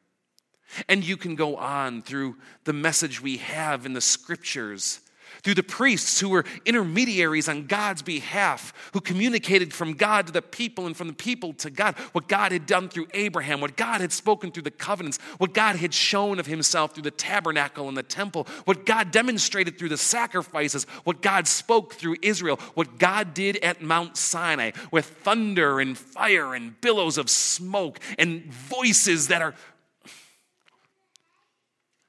and 0.88 1.04
you 1.04 1.16
can 1.16 1.34
go 1.34 1.56
on 1.56 2.02
through 2.02 2.36
the 2.64 2.72
message 2.72 3.22
we 3.22 3.38
have 3.38 3.86
in 3.86 3.92
the 3.92 4.00
scriptures, 4.00 5.00
through 5.42 5.54
the 5.54 5.62
priests 5.62 6.20
who 6.20 6.30
were 6.30 6.44
intermediaries 6.64 7.48
on 7.48 7.66
God's 7.66 8.02
behalf, 8.02 8.90
who 8.92 9.00
communicated 9.00 9.72
from 9.72 9.94
God 9.94 10.26
to 10.26 10.32
the 10.32 10.42
people 10.42 10.86
and 10.86 10.96
from 10.96 11.06
the 11.06 11.12
people 11.12 11.52
to 11.54 11.70
God 11.70 11.96
what 12.12 12.28
God 12.28 12.52
had 12.52 12.66
done 12.66 12.88
through 12.88 13.06
Abraham, 13.14 13.60
what 13.60 13.76
God 13.76 14.00
had 14.00 14.12
spoken 14.12 14.50
through 14.50 14.64
the 14.64 14.70
covenants, 14.70 15.18
what 15.38 15.54
God 15.54 15.76
had 15.76 15.94
shown 15.94 16.38
of 16.38 16.46
himself 16.46 16.94
through 16.94 17.04
the 17.04 17.10
tabernacle 17.10 17.88
and 17.88 17.96
the 17.96 18.02
temple, 18.02 18.46
what 18.64 18.86
God 18.86 19.10
demonstrated 19.10 19.78
through 19.78 19.90
the 19.90 19.96
sacrifices, 19.96 20.84
what 21.04 21.22
God 21.22 21.46
spoke 21.46 21.94
through 21.94 22.16
Israel, 22.22 22.56
what 22.74 22.98
God 22.98 23.34
did 23.34 23.56
at 23.58 23.82
Mount 23.82 24.16
Sinai 24.16 24.72
with 24.90 25.06
thunder 25.06 25.80
and 25.80 25.96
fire 25.96 26.54
and 26.54 26.80
billows 26.80 27.18
of 27.18 27.30
smoke 27.30 28.00
and 28.18 28.44
voices 28.52 29.28
that 29.28 29.42
are 29.42 29.54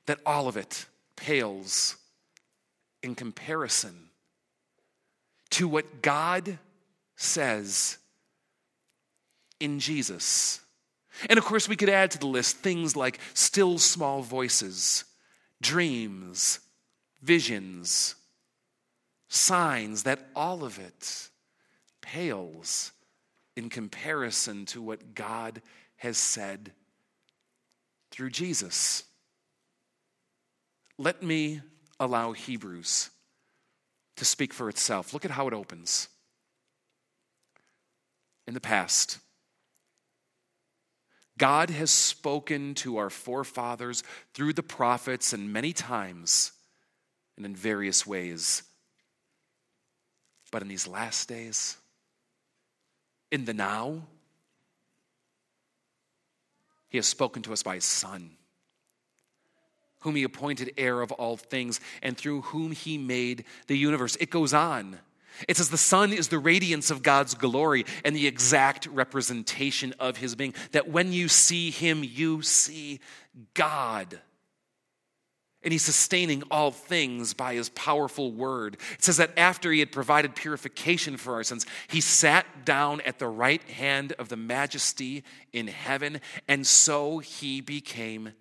that 0.10 0.20
all 0.26 0.48
of 0.48 0.58
it 0.58 0.88
pales 1.16 1.96
in 3.04 3.14
comparison 3.14 4.10
to 5.52 5.68
what 5.68 6.02
God 6.02 6.58
says 7.16 8.00
in 9.60 9.80
Jesus. 9.80 10.62
And 11.30 11.38
of 11.38 11.46
course, 11.46 11.70
we 11.70 11.76
could 11.76 11.90
add 11.90 12.10
to 12.10 12.18
the 12.18 12.26
list 12.26 12.58
things 12.58 12.96
like 12.96 13.20
still 13.36 13.78
small 13.78 14.24
voices, 14.24 15.04
dreams, 15.62 16.60
visions, 17.22 18.16
signs, 19.28 20.02
that 20.04 20.28
all 20.36 20.64
of 20.64 20.80
it 20.80 21.30
pales 22.02 22.94
in 23.56 23.70
comparison 23.70 24.66
to 24.66 24.82
what 24.82 25.14
God 25.14 25.62
has 25.98 26.18
said 26.18 26.72
through 28.10 28.32
Jesus. 28.32 29.04
Let 31.02 31.24
me 31.24 31.62
allow 31.98 32.34
Hebrews 32.34 33.10
to 34.18 34.26
speak 34.26 34.54
for 34.54 34.68
itself. 34.68 35.14
Look 35.14 35.24
at 35.24 35.32
how 35.32 35.48
it 35.48 35.54
opens. 35.54 36.10
In 38.46 38.54
the 38.54 38.60
past, 38.60 39.20
God 41.38 41.70
has 41.70 41.90
spoken 41.90 42.76
to 42.76 42.98
our 42.98 43.10
forefathers 43.10 44.04
through 44.34 44.52
the 44.52 44.62
prophets 44.62 45.32
and 45.32 45.54
many 45.54 45.72
times 45.72 46.52
and 47.38 47.46
in 47.46 47.56
various 47.56 48.06
ways. 48.06 48.64
But 50.52 50.64
in 50.64 50.68
these 50.68 50.86
last 50.86 51.30
days, 51.30 51.78
in 53.32 53.46
the 53.46 53.54
now, 53.54 54.02
He 56.90 56.98
has 56.98 57.08
spoken 57.08 57.42
to 57.44 57.54
us 57.54 57.64
by 57.64 57.76
His 57.76 57.86
Son 57.86 58.32
whom 60.00 60.16
he 60.16 60.24
appointed 60.24 60.74
heir 60.78 61.02
of 61.02 61.12
all 61.14 61.38
things, 61.38 61.80
and 62.02 62.18
through 62.18 62.42
whom 62.42 62.72
he 62.72 62.98
made 62.98 63.46
the 63.68 63.78
universe. 63.78 64.16
It 64.18 64.30
goes 64.30 64.54
on. 64.54 65.00
It 65.48 65.58
says 65.58 65.70
the 65.70 65.78
Son 65.78 66.12
is 66.12 66.28
the 66.28 66.40
radiance 66.40 66.92
of 66.92 67.04
God's 67.04 67.34
glory 67.34 67.86
and 68.04 68.16
the 68.16 68.28
exact 68.28 68.88
representation 68.88 69.94
of 70.00 70.18
his 70.18 70.36
being. 70.36 70.54
That 70.72 70.90
when 70.90 71.14
you 71.14 71.28
see 71.28 71.72
him, 71.72 72.04
you 72.04 72.42
see 72.42 73.00
God. 73.54 74.20
And 75.62 75.74
he's 75.74 75.84
sustaining 75.84 76.44
all 76.50 76.72
things 76.72 77.34
by 77.34 77.54
his 77.54 77.70
powerful 77.70 78.32
word. 78.32 78.78
It 78.94 79.04
says 79.04 79.18
that 79.18 79.38
after 79.38 79.72
he 79.72 79.80
had 79.80 79.92
provided 79.92 80.36
purification 80.36 81.18
for 81.18 81.34
our 81.34 81.44
sins, 81.44 81.66
he 81.90 82.00
sat 82.00 82.66
down 82.66 83.02
at 83.02 83.20
the 83.20 83.28
right 83.28 83.62
hand 83.64 84.14
of 84.14 84.30
the 84.30 84.38
majesty 84.38 85.24
in 85.52 85.68
heaven, 85.68 86.22
and 86.48 86.66
so 86.66 87.20
he 87.20 87.60
became 87.60 88.32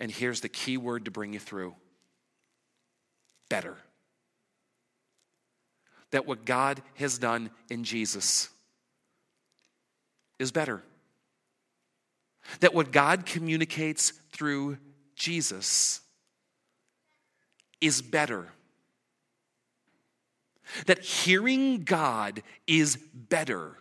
and 0.00 0.10
here's 0.10 0.40
the 0.40 0.48
key 0.48 0.78
word 0.78 1.04
to 1.04 1.10
bring 1.10 1.34
you 1.34 1.38
through 1.38 1.74
better. 3.50 3.76
That 6.12 6.26
what 6.26 6.44
God 6.44 6.82
has 6.94 7.18
done 7.18 7.50
in 7.68 7.84
Jesus 7.84 8.48
is 10.38 10.50
better. 10.50 10.82
That 12.60 12.74
what 12.74 12.90
God 12.90 13.26
communicates 13.26 14.10
through 14.32 14.78
Jesus 15.14 16.00
is 17.80 18.00
better. 18.00 18.48
That 20.86 21.00
hearing 21.00 21.82
God 21.82 22.42
is 22.66 22.96
better 22.96 23.76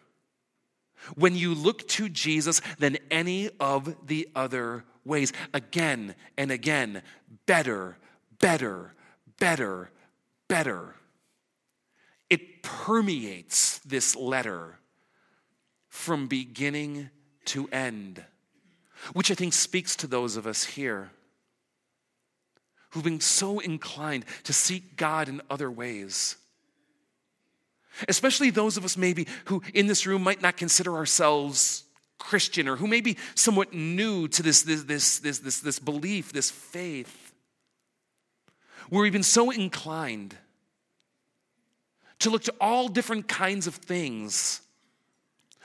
when 1.15 1.35
you 1.35 1.55
look 1.55 1.87
to 1.87 2.09
Jesus 2.09 2.61
than 2.77 2.97
any 3.09 3.49
of 3.59 3.95
the 4.07 4.27
other 4.35 4.83
ways 5.05 5.33
again 5.53 6.15
and 6.37 6.51
again. 6.51 7.01
Better, 7.45 7.97
better, 8.39 8.93
better, 9.39 9.91
better. 10.47 10.95
It 12.29 12.63
permeates 12.63 13.79
this 13.79 14.15
letter 14.15 14.79
from 15.87 16.27
beginning 16.27 17.09
to 17.45 17.67
end, 17.71 18.23
which 19.13 19.31
I 19.31 19.35
think 19.35 19.53
speaks 19.53 19.95
to 19.97 20.07
those 20.07 20.37
of 20.37 20.45
us 20.45 20.63
here 20.63 21.11
who've 22.91 23.03
been 23.03 23.21
so 23.21 23.59
inclined 23.59 24.25
to 24.43 24.53
seek 24.53 24.95
God 24.95 25.29
in 25.29 25.41
other 25.49 25.69
ways. 25.69 26.35
Especially 28.07 28.49
those 28.49 28.77
of 28.77 28.85
us, 28.85 28.97
maybe, 28.97 29.27
who 29.45 29.61
in 29.73 29.87
this 29.87 30.05
room 30.05 30.23
might 30.23 30.41
not 30.41 30.57
consider 30.57 30.95
ourselves 30.95 31.83
Christian 32.19 32.67
or 32.67 32.75
who 32.75 32.85
may 32.85 33.01
be 33.01 33.17
somewhat 33.33 33.73
new 33.73 34.27
to 34.27 34.43
this, 34.43 34.61
this, 34.61 34.83
this, 34.83 35.19
this, 35.19 35.39
this, 35.39 35.59
this 35.61 35.79
belief, 35.79 36.31
this 36.31 36.51
faith, 36.51 37.33
where 38.89 39.01
we've 39.01 39.13
been 39.13 39.23
so 39.23 39.49
inclined 39.49 40.35
to 42.19 42.29
look 42.29 42.43
to 42.43 42.53
all 42.59 42.87
different 42.87 43.27
kinds 43.27 43.65
of 43.65 43.75
things. 43.75 44.61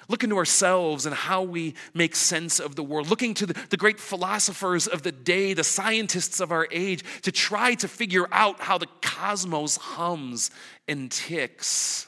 Look 0.08 0.22
into 0.22 0.36
ourselves 0.36 1.06
and 1.06 1.14
how 1.14 1.42
we 1.42 1.74
make 1.94 2.14
sense 2.14 2.60
of 2.60 2.76
the 2.76 2.82
world. 2.82 3.08
Looking 3.08 3.34
to 3.34 3.46
the, 3.46 3.54
the, 3.70 3.76
great 3.76 3.98
philosophers 3.98 4.86
of 4.86 5.02
the 5.02 5.12
day, 5.12 5.54
the 5.54 5.64
scientists 5.64 6.40
of 6.40 6.52
our 6.52 6.68
age, 6.70 7.02
to 7.22 7.32
try 7.32 7.74
to 7.76 7.88
figure 7.88 8.26
out 8.30 8.60
how 8.60 8.76
the 8.76 8.86
cosmos 9.00 9.78
hums 9.78 10.50
and 10.86 11.10
ticks. 11.10 12.06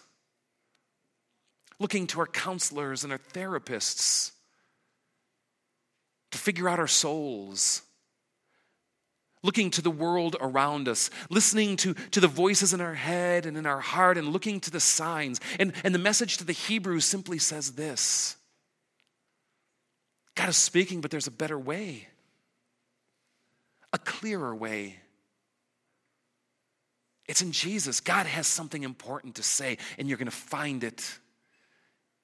Looking 1.79 2.07
to 2.09 2.21
our 2.21 2.27
counselors 2.27 3.03
and 3.03 3.13
our 3.13 3.19
therapists 3.19 4.33
to 6.37 6.42
figure 6.42 6.68
out 6.68 6.79
our 6.79 6.87
souls, 6.87 7.83
looking 9.42 9.70
to 9.70 9.83
the 9.83 9.90
world 9.90 10.37
around 10.40 10.88
us, 10.88 11.11
listening 11.31 11.77
to, 11.77 11.94
to 12.11 12.20
the 12.20 12.29
voices 12.29 12.72
in 12.72 12.81
our 12.81 12.94
head 12.94 13.46
and 13.46 13.57
in 13.57 13.66
our 13.66 13.81
heart, 13.81 14.18
and 14.18 14.29
looking 14.29 14.61
to 14.61 14.70
the 14.70 14.81
signs. 14.81 15.40
And, 15.59 15.72
and 15.83 15.94
the 15.94 15.99
message 15.99 16.37
to 16.38 16.44
the 16.44 16.53
Hebrews 16.53 17.05
simply 17.05 17.38
says 17.38 17.72
this 17.72 18.37
God 20.35 20.49
is 20.49 20.57
speaking, 20.57 21.01
but 21.01 21.11
there's 21.11 21.27
a 21.27 21.33
better 21.33 21.59
way, 21.59 22.09
a 23.92 23.99
clearer 23.99 24.55
way. 24.55 24.96
It's 27.29 27.42
in 27.42 27.51
Jesus. 27.51 27.99
God 27.99 28.27
has 28.27 28.46
something 28.46 28.85
important 28.85 29.35
to 29.37 29.42
say, 29.42 29.79
and 29.99 30.07
you're 30.07 30.18
going 30.18 30.27
to 30.27 30.31
find 30.31 30.85
it 30.85 31.18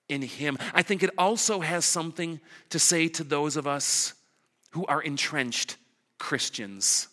in 0.09 0.23
Him. 0.23 0.59
I 0.75 0.83
think 0.83 1.03
it 1.03 1.11
also 1.17 1.61
has 1.61 1.85
something 1.85 2.41
to 2.71 2.79
say 2.79 3.09
to 3.09 3.25
those 3.25 3.57
of 3.57 3.67
us 3.67 4.15
who 4.71 4.87
are 4.87 5.03
entrenched 5.03 5.77
Christians. 6.19 7.09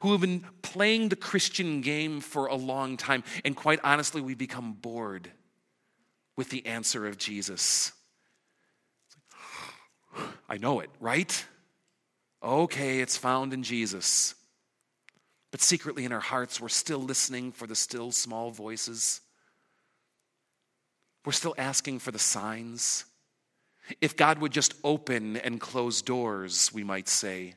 who 0.00 0.12
have 0.12 0.20
been 0.20 0.44
playing 0.62 1.08
the 1.08 1.16
Christian 1.16 1.80
game 1.80 2.20
for 2.20 2.46
a 2.46 2.54
long 2.54 2.96
time, 2.96 3.24
and 3.44 3.56
quite 3.56 3.80
honestly, 3.82 4.20
we 4.20 4.34
become 4.34 4.72
bored 4.72 5.30
with 6.36 6.50
the 6.50 6.64
answer 6.66 7.06
of 7.06 7.18
Jesus. 7.18 7.92
I 10.48 10.56
know 10.58 10.80
it, 10.80 10.90
right? 11.00 11.44
Okay, 12.42 13.00
it's 13.00 13.16
found 13.16 13.52
in 13.52 13.62
Jesus. 13.62 14.34
But 15.50 15.60
secretly 15.60 16.04
in 16.04 16.12
our 16.12 16.20
hearts, 16.20 16.60
we're 16.60 16.68
still 16.68 17.00
listening 17.00 17.52
for 17.52 17.66
the 17.66 17.74
still 17.74 18.12
small 18.12 18.50
voices. 18.50 19.20
We're 21.28 21.32
still 21.32 21.54
asking 21.58 21.98
for 21.98 22.10
the 22.10 22.18
signs. 22.18 23.04
If 24.00 24.16
God 24.16 24.38
would 24.38 24.50
just 24.50 24.72
open 24.82 25.36
and 25.36 25.60
close 25.60 26.00
doors, 26.00 26.72
we 26.72 26.82
might 26.82 27.06
say. 27.06 27.52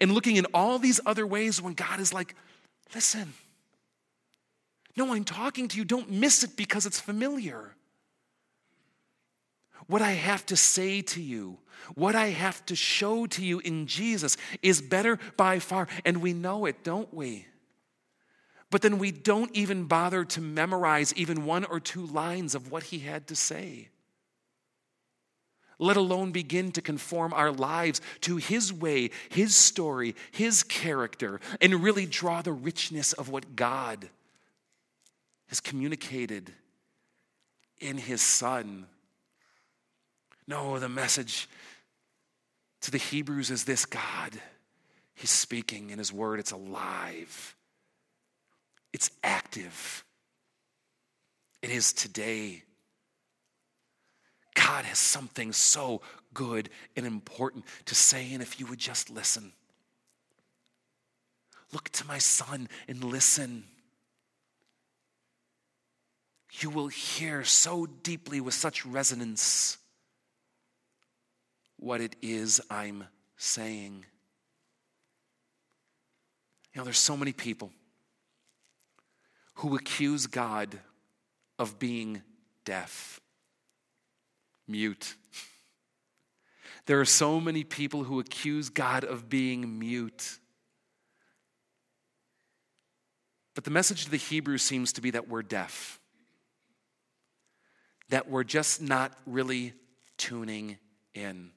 And 0.00 0.12
looking 0.12 0.36
in 0.36 0.46
all 0.54 0.78
these 0.78 1.00
other 1.06 1.26
ways 1.26 1.60
when 1.60 1.74
God 1.74 1.98
is 1.98 2.12
like, 2.12 2.36
listen, 2.94 3.32
no, 4.96 5.12
I'm 5.12 5.24
talking 5.24 5.66
to 5.66 5.76
you. 5.76 5.84
Don't 5.84 6.08
miss 6.08 6.44
it 6.44 6.56
because 6.56 6.86
it's 6.86 7.00
familiar. 7.00 7.74
What 9.88 10.00
I 10.00 10.12
have 10.12 10.46
to 10.46 10.56
say 10.56 11.02
to 11.02 11.20
you, 11.20 11.58
what 11.96 12.14
I 12.14 12.28
have 12.28 12.64
to 12.66 12.76
show 12.76 13.26
to 13.26 13.44
you 13.44 13.58
in 13.58 13.88
Jesus 13.88 14.36
is 14.62 14.80
better 14.80 15.18
by 15.36 15.58
far. 15.58 15.88
And 16.04 16.22
we 16.22 16.32
know 16.32 16.66
it, 16.66 16.84
don't 16.84 17.12
we? 17.12 17.46
But 18.74 18.82
then 18.82 18.98
we 18.98 19.12
don't 19.12 19.54
even 19.54 19.84
bother 19.84 20.24
to 20.24 20.40
memorize 20.40 21.14
even 21.14 21.44
one 21.44 21.64
or 21.64 21.78
two 21.78 22.04
lines 22.04 22.56
of 22.56 22.72
what 22.72 22.82
he 22.82 22.98
had 22.98 23.28
to 23.28 23.36
say 23.36 23.86
let 25.78 25.96
alone 25.96 26.32
begin 26.32 26.72
to 26.72 26.82
conform 26.82 27.32
our 27.32 27.52
lives 27.52 28.00
to 28.22 28.36
His 28.36 28.72
way, 28.72 29.10
His 29.28 29.54
story, 29.54 30.16
His 30.32 30.64
character, 30.64 31.40
and 31.60 31.84
really 31.84 32.06
draw 32.06 32.42
the 32.42 32.52
richness 32.52 33.12
of 33.12 33.28
what 33.28 33.54
God 33.54 34.08
has 35.48 35.60
communicated 35.60 36.52
in 37.78 37.96
His 37.96 38.22
Son. 38.22 38.86
No, 40.48 40.80
the 40.80 40.88
message 40.88 41.48
to 42.80 42.90
the 42.90 42.98
Hebrews 42.98 43.50
is 43.50 43.64
this 43.64 43.86
God, 43.86 44.32
He's 45.14 45.30
speaking 45.30 45.90
in 45.90 45.98
His 45.98 46.12
Word, 46.12 46.40
it's 46.40 46.52
alive, 46.52 47.53
it's 48.94 49.10
active. 49.24 50.04
It 51.60 51.70
is 51.70 51.92
today. 51.92 52.62
God 54.54 54.84
has 54.84 54.98
something 54.98 55.52
so 55.52 56.00
good 56.32 56.70
and 56.96 57.04
important 57.04 57.64
to 57.86 57.94
say, 57.96 58.32
and 58.32 58.40
if 58.40 58.60
you 58.60 58.66
would 58.66 58.78
just 58.78 59.10
listen, 59.10 59.52
look 61.72 61.88
to 61.90 62.06
my 62.06 62.18
son 62.18 62.68
and 62.86 63.02
listen. 63.02 63.64
You 66.60 66.70
will 66.70 66.86
hear 66.86 67.42
so 67.42 67.86
deeply 67.86 68.40
with 68.40 68.54
such 68.54 68.86
resonance 68.86 69.76
what 71.80 72.00
it 72.00 72.14
is 72.22 72.60
I'm 72.70 73.02
saying. 73.36 74.04
You 76.72 76.80
know, 76.80 76.84
there's 76.84 76.96
so 76.96 77.16
many 77.16 77.32
people 77.32 77.72
who 79.54 79.76
accuse 79.76 80.26
God 80.26 80.78
of 81.58 81.78
being 81.78 82.22
deaf 82.64 83.20
mute. 84.66 85.14
There 86.86 87.00
are 87.00 87.06
so 87.06 87.40
many 87.40 87.64
people 87.64 88.04
who 88.04 88.20
accuse 88.20 88.68
God 88.68 89.04
of 89.04 89.28
being 89.28 89.78
mute. 89.78 90.38
But 93.54 93.64
the 93.64 93.70
message 93.70 94.04
to 94.04 94.10
the 94.10 94.16
Hebrews 94.16 94.62
seems 94.62 94.92
to 94.94 95.00
be 95.00 95.10
that 95.12 95.28
we're 95.28 95.42
deaf, 95.42 96.00
that 98.10 98.28
we're 98.28 98.44
just 98.44 98.82
not 98.82 99.12
really 99.26 99.72
tuning 100.18 100.78
in. 101.14 101.50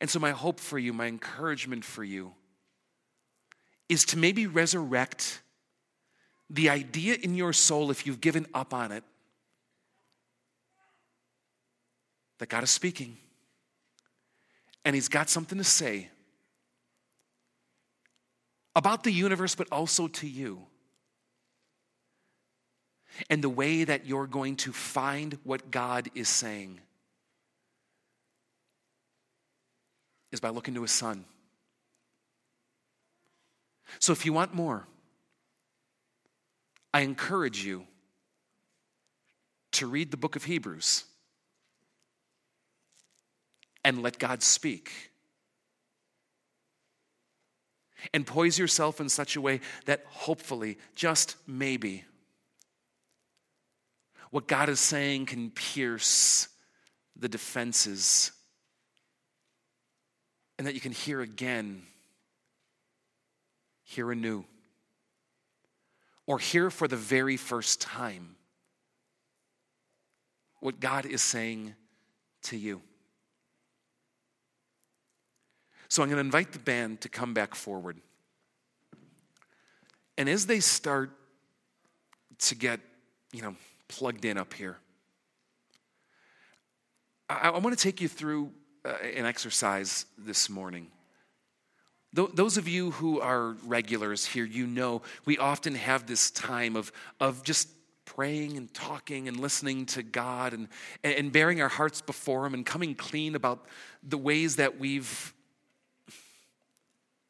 And 0.00 0.08
so, 0.08 0.18
my 0.18 0.30
hope 0.30 0.58
for 0.58 0.78
you, 0.78 0.92
my 0.92 1.06
encouragement 1.06 1.84
for 1.84 2.02
you, 2.02 2.32
is 3.88 4.04
to 4.06 4.18
maybe 4.18 4.46
resurrect 4.46 5.42
the 6.50 6.68
idea 6.68 7.16
in 7.22 7.36
your 7.36 7.52
soul, 7.52 7.90
if 7.90 8.06
you've 8.06 8.20
given 8.20 8.46
up 8.52 8.74
on 8.74 8.90
it, 8.90 9.04
that 12.38 12.48
God 12.48 12.64
is 12.64 12.70
speaking. 12.70 13.16
And 14.84 14.94
He's 14.94 15.08
got 15.08 15.30
something 15.30 15.58
to 15.58 15.64
say 15.64 16.08
about 18.74 19.04
the 19.04 19.12
universe, 19.12 19.54
but 19.54 19.68
also 19.70 20.08
to 20.08 20.26
you. 20.26 20.62
And 23.28 23.42
the 23.44 23.48
way 23.48 23.84
that 23.84 24.06
you're 24.06 24.26
going 24.26 24.56
to 24.56 24.72
find 24.72 25.38
what 25.44 25.70
God 25.70 26.08
is 26.14 26.28
saying 26.28 26.80
is 30.32 30.40
by 30.40 30.48
looking 30.48 30.74
to 30.74 30.82
His 30.82 30.92
Son. 30.92 31.24
So 33.98 34.12
if 34.12 34.24
you 34.24 34.32
want 34.32 34.54
more, 34.54 34.86
I 36.92 37.00
encourage 37.00 37.64
you 37.64 37.86
to 39.72 39.86
read 39.86 40.10
the 40.10 40.16
book 40.16 40.36
of 40.36 40.44
Hebrews 40.44 41.04
and 43.84 44.02
let 44.02 44.18
God 44.18 44.42
speak. 44.42 45.10
And 48.14 48.26
poise 48.26 48.58
yourself 48.58 49.00
in 49.00 49.08
such 49.08 49.36
a 49.36 49.40
way 49.40 49.60
that 49.84 50.04
hopefully, 50.08 50.78
just 50.94 51.36
maybe, 51.46 52.04
what 54.30 54.48
God 54.48 54.68
is 54.68 54.80
saying 54.80 55.26
can 55.26 55.50
pierce 55.50 56.48
the 57.16 57.28
defenses 57.28 58.32
and 60.58 60.66
that 60.66 60.74
you 60.74 60.80
can 60.80 60.92
hear 60.92 61.20
again, 61.20 61.82
hear 63.82 64.10
anew, 64.10 64.44
or 66.30 66.38
hear 66.38 66.70
for 66.70 66.86
the 66.86 66.94
very 66.94 67.36
first 67.36 67.80
time 67.80 68.36
what 70.60 70.78
God 70.78 71.04
is 71.04 71.22
saying 71.22 71.74
to 72.42 72.56
you. 72.56 72.82
So 75.88 76.04
I'm 76.04 76.08
going 76.08 76.18
to 76.18 76.20
invite 76.20 76.52
the 76.52 76.60
band 76.60 77.00
to 77.00 77.08
come 77.08 77.34
back 77.34 77.56
forward. 77.56 77.96
And 80.16 80.28
as 80.28 80.46
they 80.46 80.60
start 80.60 81.10
to 82.38 82.54
get, 82.54 82.78
you 83.32 83.42
know, 83.42 83.56
plugged 83.88 84.24
in 84.24 84.38
up 84.38 84.54
here, 84.54 84.78
I, 87.28 87.48
I 87.48 87.58
want 87.58 87.76
to 87.76 87.82
take 87.82 88.00
you 88.00 88.06
through 88.06 88.52
uh, 88.84 88.92
an 89.16 89.26
exercise 89.26 90.06
this 90.16 90.48
morning. 90.48 90.92
Th- 92.14 92.30
those 92.34 92.56
of 92.56 92.66
you 92.66 92.90
who 92.92 93.20
are 93.20 93.56
regulars 93.64 94.26
here, 94.26 94.44
you 94.44 94.66
know 94.66 95.02
we 95.24 95.38
often 95.38 95.74
have 95.74 96.06
this 96.06 96.30
time 96.30 96.76
of, 96.76 96.92
of 97.20 97.42
just 97.44 97.68
praying 98.04 98.56
and 98.56 98.72
talking 98.74 99.28
and 99.28 99.38
listening 99.38 99.86
to 99.86 100.02
God 100.02 100.52
and, 100.52 100.68
and 101.04 101.30
baring 101.30 101.62
our 101.62 101.68
hearts 101.68 102.00
before 102.00 102.44
Him 102.46 102.54
and 102.54 102.66
coming 102.66 102.94
clean 102.94 103.34
about 103.34 103.66
the 104.02 104.18
ways 104.18 104.56
that 104.56 104.80
we've 104.80 105.32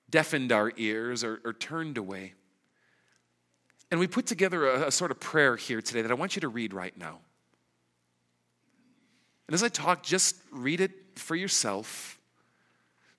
deafened 0.09 0.53
our 0.53 0.73
ears 0.77 1.23
or, 1.23 1.41
or 1.45 1.53
turned 1.53 1.99
away. 1.99 2.35
And 3.91 4.01
we 4.01 4.07
put 4.07 4.27
together 4.27 4.69
a, 4.69 4.87
a 4.89 4.91
sort 4.91 5.11
of 5.11 5.21
prayer 5.21 5.57
here 5.57 5.83
today 5.83 6.03
that 6.03 6.11
I 6.11 6.15
want 6.15 6.37
you 6.37 6.41
to 6.41 6.49
read 6.49 6.73
right 6.73 6.97
now. 6.97 7.19
And 9.47 9.55
as 9.55 9.63
I 9.65 9.69
talk, 9.69 10.03
just 10.03 10.37
read 10.53 10.81
it 10.81 10.93
for 11.17 11.35
yourself 11.35 12.20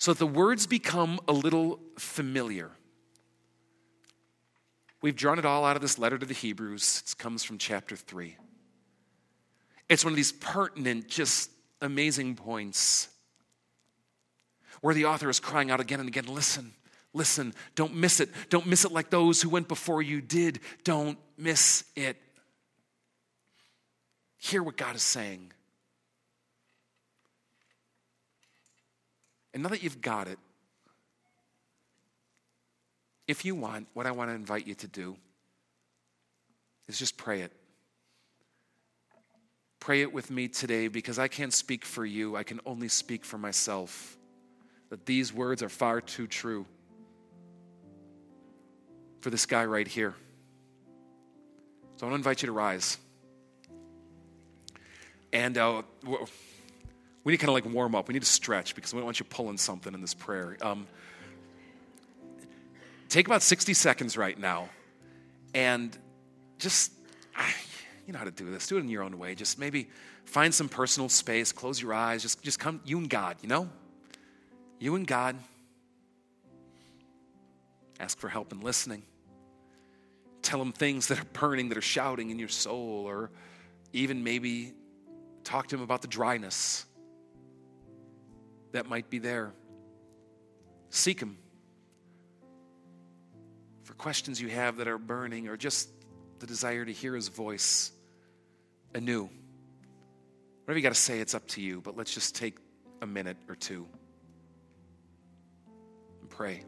so 0.02 0.14
that 0.14 0.18
the 0.18 0.26
words 0.26 0.66
become 0.66 1.20
a 1.28 1.32
little 1.32 1.80
familiar. 2.00 2.72
We've 5.00 5.16
drawn 5.16 5.38
it 5.38 5.46
all 5.46 5.64
out 5.64 5.76
of 5.76 5.84
this 5.84 6.00
letter 6.00 6.18
to 6.18 6.26
the 6.26 6.34
Hebrews. 6.34 7.04
It 7.06 7.18
comes 7.20 7.44
from 7.44 7.60
chapter 7.60 7.96
3. 7.96 8.36
It's 9.90 10.04
one 10.04 10.12
of 10.12 10.18
these 10.18 10.32
pertinent, 10.32 11.08
just 11.08 11.52
amazing 11.84 12.34
points 12.34 13.10
where 14.82 14.96
the 14.96 15.06
author 15.06 15.30
is 15.30 15.40
crying 15.40 15.70
out 15.70 15.80
again 15.80 16.00
and 16.00 16.10
again 16.10 16.26
listen, 16.26 16.74
Listen, 17.14 17.54
don't 17.76 17.94
miss 17.94 18.20
it. 18.20 18.30
Don't 18.50 18.66
miss 18.66 18.86
it 18.86 18.92
like 18.92 19.12
those 19.12 19.40
who 19.42 19.50
went 19.50 19.68
before 19.68 20.02
you 20.02 20.20
did. 20.20 20.62
Don't 20.84 21.20
miss 21.38 21.84
it. 21.96 22.18
Hear 24.38 24.64
what 24.64 24.78
God 24.78 24.96
is 24.96 25.04
saying. 25.04 25.52
And 29.54 29.64
now 29.64 29.70
that 29.70 29.84
you've 29.84 30.02
got 30.02 30.28
it, 30.28 30.40
if 33.28 33.46
you 33.46 33.56
want, 33.56 33.88
what 33.94 34.06
I 34.06 34.12
want 34.12 34.30
to 34.30 34.36
invite 34.36 34.68
you 34.68 34.76
to 34.76 34.88
do 34.88 35.16
is 36.88 36.98
just 36.98 37.18
pray 37.18 37.42
it. 37.42 37.52
Pray 39.80 40.02
it 40.02 40.14
with 40.14 40.30
me 40.30 40.48
today 40.48 40.88
because 40.88 41.18
I 41.18 41.28
can't 41.28 41.54
speak 41.54 41.86
for 41.86 42.06
you, 42.06 42.36
I 42.36 42.44
can 42.44 42.60
only 42.66 42.88
speak 42.88 43.26
for 43.26 43.38
myself. 43.38 44.18
that 44.90 45.06
these 45.06 45.34
words 45.34 45.64
are 45.64 45.70
far 45.70 46.02
too 46.02 46.28
true 46.28 46.66
for 49.22 49.30
this 49.30 49.46
guy 49.46 49.64
right 49.64 49.88
here. 49.88 50.14
So 51.96 52.06
I 52.06 52.10
want 52.10 52.16
to 52.16 52.16
invite 52.16 52.42
you 52.42 52.48
to 52.48 52.52
rise. 52.52 52.98
And 55.32 55.58
uh, 55.58 55.84
we 57.24 57.32
need 57.32 57.38
to 57.38 57.46
kind 57.46 57.58
of 57.58 57.66
like 57.66 57.74
warm 57.74 57.96
up. 57.96 58.08
We 58.08 58.14
need 58.14 58.24
to 58.24 58.26
stretch 58.26 58.76
because 58.76 58.94
we 58.94 59.00
don't 59.00 59.06
want 59.06 59.20
you 59.20 59.26
pulling 59.26 59.58
something 59.58 59.94
in 59.94 60.02
this 60.02 60.14
prayer. 60.14 60.58
Um, 60.62 60.88
take 63.10 63.28
about 63.28 63.44
60 63.44 63.74
seconds 63.74 64.18
right 64.18 64.38
now 64.38 64.70
and 65.54 65.96
just, 66.58 66.92
you 68.08 68.14
know 68.14 68.20
how 68.20 68.26
to 68.26 68.32
do 68.32 68.50
this. 68.50 68.68
Do 68.68 68.78
it 68.78 68.82
in 68.82 68.90
your 68.90 69.04
own 69.04 69.20
way. 69.20 69.36
Just 69.36 69.60
maybe 69.60 69.90
find 70.26 70.54
some 70.54 70.68
personal 70.68 71.10
space, 71.10 71.52
close 71.52 71.82
your 71.82 71.94
eyes, 71.94 72.24
just, 72.24 72.42
just 72.42 72.60
come, 72.60 72.82
you 72.86 72.98
and 72.98 73.10
God, 73.10 73.38
you 73.42 73.50
know? 73.50 73.70
You 74.80 74.96
and 74.96 75.06
God. 75.06 75.38
Ask 78.00 78.18
for 78.18 78.30
help 78.30 78.52
in 78.52 78.62
listening. 78.62 79.04
Tell 80.42 80.60
Him 80.60 80.72
things 80.72 81.08
that 81.08 81.20
are 81.20 81.26
burning, 81.34 81.70
that 81.70 81.78
are 81.78 81.84
shouting 81.84 82.32
in 82.32 82.40
your 82.40 82.50
soul, 82.50 83.06
or 83.06 83.30
even 83.94 84.24
maybe 84.24 84.74
talk 85.44 85.68
to 85.68 85.76
Him 85.76 85.84
about 85.84 86.02
the 86.02 86.08
dryness 86.08 86.86
that 88.72 88.88
might 88.88 89.10
be 89.10 89.20
there. 89.20 89.54
Seek 90.90 91.20
Him 91.20 91.38
for 93.84 93.94
questions 93.94 94.40
you 94.40 94.50
have 94.50 94.78
that 94.78 94.88
are 94.88 94.98
burning, 94.98 95.48
or 95.48 95.58
just 95.58 95.90
the 96.40 96.48
desire 96.48 96.86
to 96.86 96.92
hear 96.92 97.16
His 97.16 97.28
voice 97.28 97.92
anew. 98.94 99.30
Whatever 100.64 100.78
you 100.78 100.84
got 100.84 100.94
to 100.94 101.02
say, 101.02 101.20
it's 101.20 101.34
up 101.34 101.48
to 101.50 101.62
you, 101.62 101.82
but 101.82 101.98
let's 101.98 102.14
just 102.14 102.36
take 102.36 102.58
a 103.02 103.08
minute 103.08 103.38
or 103.50 103.56
two 103.56 103.88
and 106.22 106.30
pray. 106.30 106.64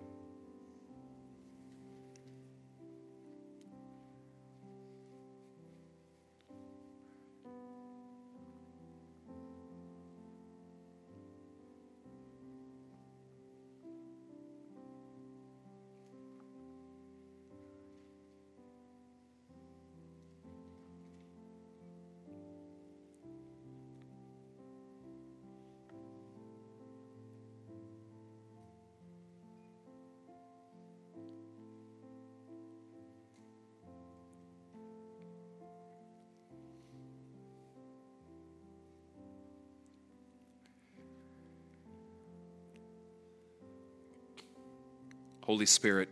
Holy 45.45 45.65
Spirit, 45.65 46.07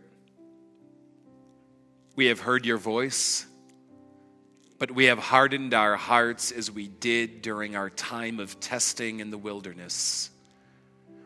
we 2.16 2.26
have 2.26 2.40
heard 2.40 2.66
your 2.66 2.76
voice, 2.76 3.46
but 4.78 4.90
we 4.90 5.06
have 5.06 5.18
hardened 5.18 5.72
our 5.72 5.96
hearts 5.96 6.52
as 6.52 6.70
we 6.70 6.86
did 6.86 7.40
during 7.40 7.74
our 7.74 7.88
time 7.88 8.40
of 8.40 8.60
testing 8.60 9.20
in 9.20 9.30
the 9.30 9.38
wilderness, 9.38 10.28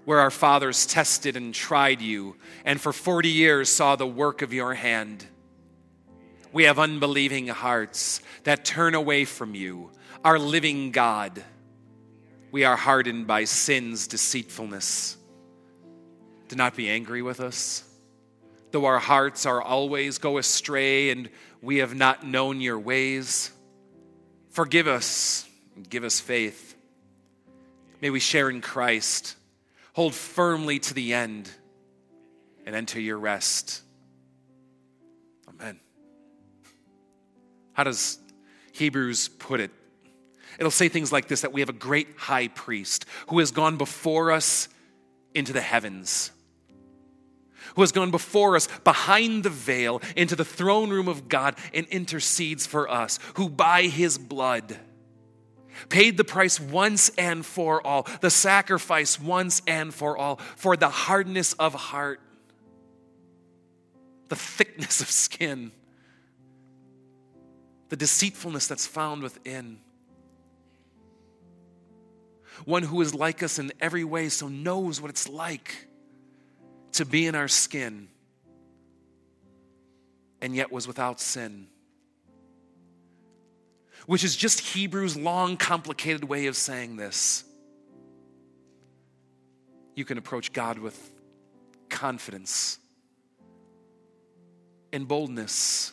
where 0.05 0.21
our 0.21 0.31
fathers 0.31 0.87
tested 0.87 1.37
and 1.37 1.53
tried 1.53 2.01
you, 2.01 2.37
and 2.65 2.81
for 2.81 2.93
40 2.93 3.29
years 3.29 3.69
saw 3.69 3.97
the 3.97 4.07
work 4.07 4.41
of 4.41 4.53
your 4.53 4.75
hand. 4.75 5.27
We 6.53 6.63
have 6.63 6.79
unbelieving 6.79 7.49
hearts 7.49 8.21
that 8.45 8.65
turn 8.65 8.95
away 8.95 9.25
from 9.25 9.57
you, 9.57 9.91
our 10.25 10.39
living 10.39 10.93
God. 10.93 11.43
We 12.53 12.63
are 12.63 12.77
hardened 12.77 13.27
by 13.27 13.47
sin's 13.47 14.07
deceitfulness. 14.07 15.17
Do 16.47 16.55
not 16.55 16.77
be 16.77 16.89
angry 16.89 17.21
with 17.21 17.41
us 17.41 17.83
though 18.77 18.85
our 18.85 18.99
hearts 18.99 19.47
are 19.47 19.63
always 19.63 20.19
go 20.19 20.37
astray 20.37 21.09
and 21.09 21.31
we 21.63 21.79
have 21.79 21.95
not 21.95 22.27
known 22.27 22.61
your 22.61 22.79
ways. 22.79 23.51
Forgive 24.51 24.87
us 24.87 25.49
and 25.75 25.89
give 25.89 26.05
us 26.05 26.21
faith. 26.21 26.77
May 28.03 28.11
we 28.11 28.21
share 28.21 28.51
in 28.51 28.61
Christ, 28.61 29.35
hold 29.95 30.15
firmly 30.15 30.79
to 30.81 30.93
the 30.93 31.15
end, 31.15 31.51
and 32.67 32.77
enter 32.77 33.01
your 33.01 33.17
rest. 33.17 33.81
Amen. 35.49 35.81
How 37.73 37.85
does 37.85 38.19
Hebrews 38.73 39.29
put 39.29 39.61
it? 39.61 39.71
It'll 40.59 40.71
say 40.71 40.91
things 40.91 41.11
like 41.11 41.29
this 41.29 41.41
that 41.41 41.53
we 41.55 41.63
have 41.63 41.71
a 41.71 41.73
great 41.73 42.09
high 42.19 42.49
priest 42.49 43.07
who 43.29 43.39
has 43.39 43.53
gone 43.53 43.79
before 43.79 44.33
us 44.33 44.69
into 45.35 45.55
the 45.55 45.63
heavens 45.63 46.31
who 47.77 47.83
has 47.83 47.93
gone 47.93 48.11
before 48.11 48.57
us 48.57 48.69
behind 48.85 49.45
the 49.45 49.51
veil 49.51 50.03
into 50.17 50.35
the 50.35 50.45
throne 50.45 50.91
room 50.91 51.09
of 51.09 51.29
God 51.29 51.57
and 51.73 51.87
intercedes 51.87 52.67
for 52.67 52.91
us, 52.91 53.19
who 53.35 53.49
by 53.49 53.83
his 53.83 54.19
blood 54.19 54.79
paid 55.91 56.17
the 56.17 56.25
price 56.25 56.59
once 56.59 57.11
and 57.19 57.45
for 57.45 57.87
all, 57.87 58.07
the 58.23 58.31
sacrifice 58.31 59.21
once 59.21 59.61
and 59.67 59.93
for 59.93 60.17
all, 60.17 60.37
for 60.57 60.75
the 60.75 60.89
hardness 60.89 61.53
of 61.53 61.75
heart, 61.75 62.19
the 64.29 64.37
thickness 64.37 65.03
of 65.03 65.11
skin, 65.11 65.71
the 67.91 67.97
deceitfulness 67.97 68.67
that's 68.67 68.87
found 68.87 69.23
within. 69.23 69.79
One 72.65 72.83
who 72.83 73.03
is 73.03 73.15
like 73.15 73.43
us 73.43 73.59
in 73.59 73.71
every 73.81 74.03
way, 74.03 74.31
so 74.31 74.49
knows 74.49 74.99
what 74.99 75.11
it's 75.11 75.29
like 75.29 75.89
to 76.97 77.05
be 77.05 77.27
in 77.27 77.35
our 77.35 77.49
skin 77.49 78.09
and 80.41 80.55
yet 80.55 80.71
was 80.71 80.87
without 80.87 81.21
sin. 81.21 81.69
Which 84.07 84.25
is 84.25 84.37
just 84.37 84.61
Hebrew's 84.61 85.17
long, 85.17 85.57
complicated 85.57 86.25
way 86.25 86.47
of 86.47 86.57
saying 86.57 86.97
this. 86.97 87.45
You 89.95 90.05
can 90.05 90.19
approach 90.19 90.53
God 90.53 90.79
with 90.79 91.11
confidence 91.89 92.79
and 94.93 95.09
boldness, 95.09 95.93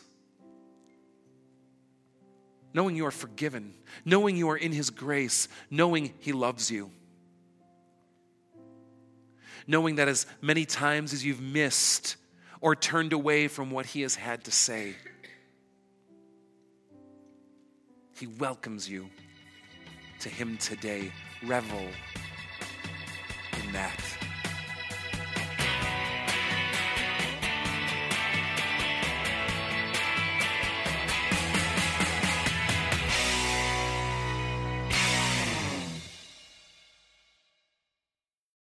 knowing 2.72 2.96
you 2.96 3.06
are 3.06 3.10
forgiven, 3.10 3.74
knowing 4.04 4.36
you 4.36 4.50
are 4.50 4.56
in 4.56 4.72
His 4.72 4.90
grace, 4.90 5.48
knowing 5.70 6.12
He 6.20 6.32
loves 6.32 6.70
you 6.70 6.90
knowing 9.66 9.96
that 9.96 10.08
as 10.08 10.26
many 10.40 10.64
times 10.64 11.12
as 11.12 11.24
you've 11.24 11.40
missed 11.40 12.16
or 12.60 12.74
turned 12.74 13.12
away 13.12 13.48
from 13.48 13.70
what 13.70 13.86
He 13.86 14.02
has 14.02 14.14
had 14.14 14.44
to 14.44 14.50
say, 14.50 14.94
He 18.18 18.26
welcomes 18.26 18.88
you 18.88 19.08
to 20.20 20.28
Him 20.28 20.56
today. 20.58 21.12
Revel 21.42 21.86
in 23.62 23.72
that. 23.72 24.23